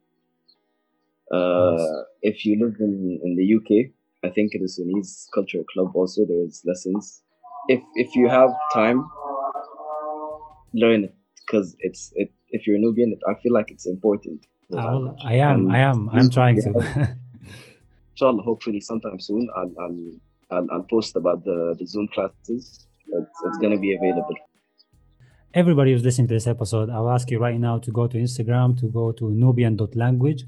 Uh, 1.32 1.72
Nice. 1.72 1.90
if 2.22 2.44
you 2.44 2.58
live 2.64 2.76
in 2.80 3.20
in 3.24 3.36
the 3.36 3.46
UK, 3.56 3.92
I 4.24 4.30
think 4.34 4.52
the 4.52 4.68
Sunnis 4.68 5.28
Cultural 5.34 5.64
Club 5.72 5.90
also 5.94 6.24
there's 6.26 6.62
lessons. 6.66 7.22
If 7.68 7.80
if 7.94 8.14
you 8.14 8.28
have 8.28 8.50
time, 8.72 9.04
learn 10.74 11.04
it 11.04 11.14
because 11.46 11.76
it's 11.80 12.12
it. 12.16 12.32
If 12.50 12.66
you're 12.66 12.76
a 12.76 12.80
Nubian, 12.80 13.18
I 13.28 13.34
feel 13.42 13.52
like 13.52 13.70
it's 13.70 13.86
important. 13.86 14.46
Well, 14.76 15.02
language. 15.02 15.20
I 15.24 15.34
am, 15.34 15.70
I 15.70 15.78
am, 15.78 16.08
I'm 16.10 16.30
trying 16.30 16.60
to. 16.62 16.70
inshallah, 18.12 18.42
hopefully 18.42 18.80
sometime 18.80 19.18
soon, 19.20 19.48
I'll 19.56 19.72
I'll 19.80 19.98
I'll, 20.50 20.66
I'll 20.72 20.82
post 20.82 21.16
about 21.16 21.44
the, 21.44 21.74
the 21.78 21.86
Zoom 21.86 22.08
classes. 22.08 22.86
It's, 23.06 23.38
it's 23.46 23.58
gonna 23.58 23.78
be 23.78 23.94
available. 23.94 24.34
Everybody 25.54 25.92
who's 25.92 26.02
listening 26.02 26.28
to 26.28 26.34
this 26.34 26.46
episode, 26.46 26.88
I'll 26.88 27.10
ask 27.10 27.30
you 27.30 27.38
right 27.38 27.60
now 27.60 27.78
to 27.78 27.90
go 27.90 28.06
to 28.06 28.16
Instagram, 28.16 28.78
to 28.80 28.86
go 28.86 29.12
to 29.12 29.30
Nubian.language 29.30 30.44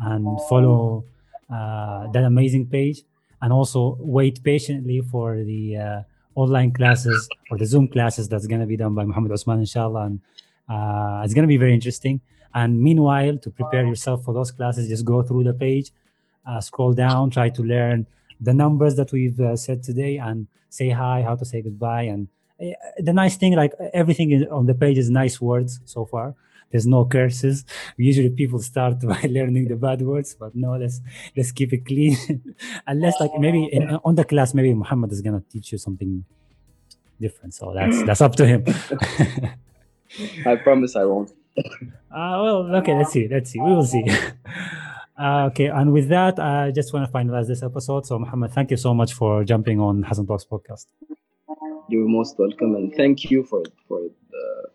and 0.00 0.26
follow 0.48 1.04
uh, 1.50 2.10
that 2.12 2.24
amazing 2.24 2.66
page. 2.66 3.02
And 3.40 3.52
also 3.52 3.96
wait 3.98 4.42
patiently 4.44 5.00
for 5.00 5.42
the 5.42 5.76
uh, 5.76 6.02
online 6.34 6.72
classes 6.72 7.28
or 7.50 7.58
the 7.58 7.66
Zoom 7.66 7.88
classes 7.88 8.28
that's 8.28 8.46
going 8.46 8.60
to 8.60 8.66
be 8.66 8.76
done 8.76 8.94
by 8.94 9.04
Muhammad 9.04 9.32
Osman, 9.32 9.58
inshallah. 9.58 10.04
And 10.04 10.20
uh, 10.68 11.22
it's 11.24 11.34
going 11.34 11.42
to 11.42 11.48
be 11.48 11.56
very 11.56 11.74
interesting. 11.74 12.20
And 12.54 12.80
meanwhile, 12.80 13.38
to 13.38 13.50
prepare 13.50 13.86
yourself 13.86 14.24
for 14.24 14.34
those 14.34 14.50
classes, 14.50 14.88
just 14.88 15.04
go 15.04 15.22
through 15.22 15.44
the 15.44 15.54
page, 15.54 15.90
uh, 16.46 16.60
scroll 16.60 16.92
down, 16.92 17.30
try 17.30 17.48
to 17.50 17.62
learn 17.62 18.06
the 18.40 18.52
numbers 18.52 18.96
that 18.96 19.12
we've 19.12 19.38
uh, 19.40 19.56
said 19.56 19.82
today, 19.82 20.18
and 20.18 20.46
say 20.68 20.90
hi, 20.90 21.22
how 21.22 21.36
to 21.36 21.44
say 21.44 21.62
goodbye. 21.62 22.02
And 22.02 22.28
uh, 22.60 22.72
the 22.98 23.12
nice 23.12 23.36
thing, 23.36 23.54
like 23.54 23.72
everything 23.92 24.46
on 24.50 24.66
the 24.66 24.74
page 24.74 24.98
is 24.98 25.10
nice 25.10 25.40
words 25.40 25.80
so 25.84 26.04
far. 26.04 26.34
There's 26.70 26.86
no 26.86 27.04
curses. 27.04 27.64
Usually 27.96 28.30
people 28.30 28.58
start 28.58 29.00
by 29.12 29.22
learning 29.28 29.68
the 29.68 29.76
bad 29.76 30.02
words, 30.02 30.34
but 30.34 30.54
no, 30.54 30.72
let's 30.76 31.00
let's 31.36 31.52
keep 31.52 31.72
it 31.72 31.84
clean. 31.86 32.16
Unless 32.86 33.20
like 33.20 33.30
maybe 33.38 33.64
in, 33.64 34.00
on 34.04 34.14
the 34.14 34.24
class, 34.24 34.54
maybe 34.54 34.74
Muhammad 34.74 35.12
is 35.12 35.20
gonna 35.20 35.42
teach 35.52 35.72
you 35.72 35.78
something 35.78 36.24
different. 37.20 37.54
So 37.54 37.72
that's 37.74 38.02
that's 38.04 38.20
up 38.22 38.34
to 38.36 38.46
him. 38.46 38.64
I 40.46 40.56
promise 40.56 40.96
I 40.96 41.04
won't. 41.04 41.30
Uh, 41.56 42.36
well, 42.42 42.76
okay, 42.76 42.94
let's 42.94 43.12
see. 43.12 43.26
Let's 43.28 43.50
see. 43.50 43.60
We 43.60 43.70
will 43.70 43.84
see. 43.84 44.04
Uh, 45.18 45.44
okay, 45.44 45.66
and 45.66 45.92
with 45.92 46.08
that, 46.08 46.38
I 46.40 46.72
just 46.72 46.92
want 46.92 47.06
to 47.06 47.12
finalize 47.12 47.46
this 47.46 47.62
episode. 47.62 48.06
So, 48.06 48.18
Muhammad, 48.18 48.52
thank 48.52 48.70
you 48.70 48.76
so 48.76 48.94
much 48.94 49.12
for 49.12 49.44
jumping 49.44 49.78
on 49.78 50.02
Hassan 50.02 50.26
Talks 50.26 50.44
podcast. 50.44 50.86
You're 51.88 52.08
most 52.08 52.38
welcome, 52.38 52.74
and 52.74 52.92
thank 52.94 53.30
you 53.30 53.44
for 53.44 53.62
for 53.86 54.00
the, 54.30 54.68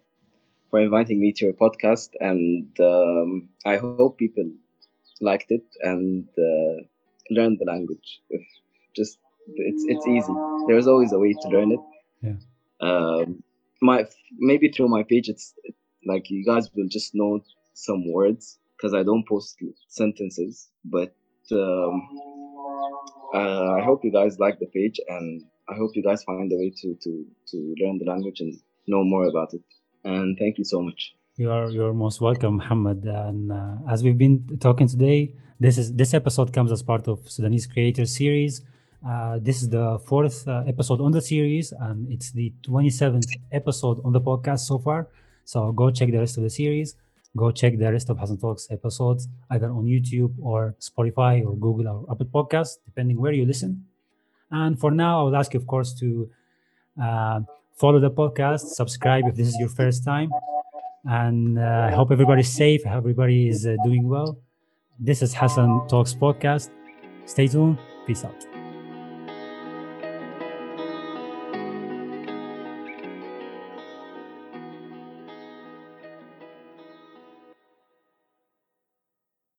for 0.70 0.80
inviting 0.80 1.20
me 1.20 1.34
to 1.34 1.46
your 1.46 1.54
podcast. 1.54 2.12
And 2.20 2.70
um, 2.80 3.50
I 3.66 3.78
hope 3.78 4.20
people 4.20 4.50
liked 5.20 5.52
it 5.52 5.66
and 5.82 6.28
uh, 6.38 6.84
learned 7.32 7.58
the 7.60 7.66
language. 7.66 8.22
If 8.30 8.46
just 8.96 9.18
it's 9.48 9.84
it's 9.88 10.08
easy. 10.08 10.34
There's 10.68 10.88
always 10.88 11.12
a 11.14 11.20
way 11.20 11.34
to 11.34 11.48
learn 11.50 11.72
it. 11.72 11.80
Yeah. 12.22 12.38
Um, 12.80 13.44
my 13.82 14.06
maybe 14.38 14.70
through 14.70 14.90
my 14.90 15.04
page, 15.04 15.30
it's 15.30 15.56
like 16.06 16.30
you 16.30 16.44
guys 16.46 16.70
will 16.76 16.88
just 16.88 17.12
know 17.14 17.42
some 17.74 18.12
words 18.12 18.60
because 18.76 18.94
I 18.94 19.04
don't 19.04 19.28
post 19.28 19.58
sentences. 19.88 20.70
But 20.86 21.14
um, 21.52 22.10
uh, 23.34 23.72
I 23.80 23.82
hope 23.84 24.04
you 24.04 24.12
guys 24.12 24.40
like 24.40 24.60
the 24.60 24.68
page, 24.68 25.00
and 25.08 25.44
I 25.70 25.76
hope 25.76 25.92
you 25.96 26.04
guys 26.04 26.24
find 26.24 26.52
a 26.52 26.56
way 26.56 26.72
to 26.82 26.96
to 27.04 27.26
to 27.52 27.76
learn 27.82 27.98
the 27.98 28.06
language 28.06 28.40
and 28.42 28.54
know 28.88 29.04
more 29.04 29.26
about 29.28 29.54
it. 29.54 29.62
And 30.04 30.38
thank 30.38 30.58
you 30.58 30.64
so 30.64 30.82
much. 30.82 31.16
You 31.36 31.52
are 31.52 31.70
you're 31.70 31.94
most 31.94 32.22
welcome, 32.22 32.58
Muhammad. 32.58 33.04
And 33.06 33.52
uh, 33.52 33.76
as 33.90 34.04
we've 34.04 34.18
been 34.18 34.58
talking 34.60 34.88
today, 34.88 35.36
this 35.60 35.78
is 35.78 35.94
this 35.94 36.14
episode 36.14 36.54
comes 36.54 36.72
as 36.72 36.82
part 36.84 37.08
of 37.08 37.30
Sudanese 37.30 37.68
Creators 37.68 38.16
Series. 38.16 38.62
Uh, 39.08 39.38
this 39.40 39.62
is 39.62 39.70
the 39.70 40.00
fourth 40.06 40.48
uh, 40.48 40.64
episode 40.68 41.00
on 41.02 41.12
the 41.12 41.22
series, 41.22 41.72
and 41.72 42.12
it's 42.12 42.32
the 42.32 42.52
27th 42.68 43.30
episode 43.52 44.02
on 44.04 44.12
the 44.12 44.22
podcast 44.22 44.62
so 44.62 44.80
far. 44.80 45.08
So 45.48 45.72
go 45.72 45.90
check 45.92 46.12
the 46.12 46.20
rest 46.20 46.36
of 46.38 46.44
the 46.44 46.50
series. 46.50 46.96
Go 47.38 47.52
check 47.52 47.78
the 47.78 47.90
rest 47.90 48.10
of 48.10 48.20
Hassan 48.20 48.38
Talks 48.38 48.68
episodes 48.70 49.30
either 49.50 49.70
on 49.70 49.86
YouTube 49.86 50.34
or 50.42 50.76
Spotify 50.80 51.46
or 51.46 51.56
Google 51.56 51.88
or 51.88 52.06
Apple 52.12 52.26
Podcasts, 52.26 52.78
depending 52.86 53.18
where 53.22 53.32
you 53.32 53.46
listen. 53.46 53.86
And 54.52 54.78
for 54.78 54.92
now, 54.92 55.22
I 55.22 55.24
will 55.24 55.36
ask 55.38 55.54
you, 55.54 55.60
of 55.60 55.68
course, 55.68 55.94
to 56.02 56.30
uh, 57.02 57.40
follow 57.76 58.00
the 58.00 58.12
podcast, 58.12 58.62
subscribe 58.82 59.24
if 59.28 59.36
this 59.36 59.48
is 59.48 59.56
your 59.58 59.70
first 59.70 60.04
time, 60.04 60.30
and 61.06 61.60
uh, 61.60 61.88
I 61.90 61.92
hope 61.92 62.12
everybody's 62.12 62.52
safe. 62.52 62.86
Everybody 62.86 63.48
is 63.48 63.66
uh, 63.66 63.76
doing 63.86 64.08
well. 64.10 64.38
This 65.00 65.22
is 65.22 65.34
Hassan 65.34 65.88
Talks 65.88 66.14
podcast. 66.14 66.72
Stay 67.26 67.48
tuned. 67.48 67.78
Peace 68.06 68.26
out. 68.26 68.57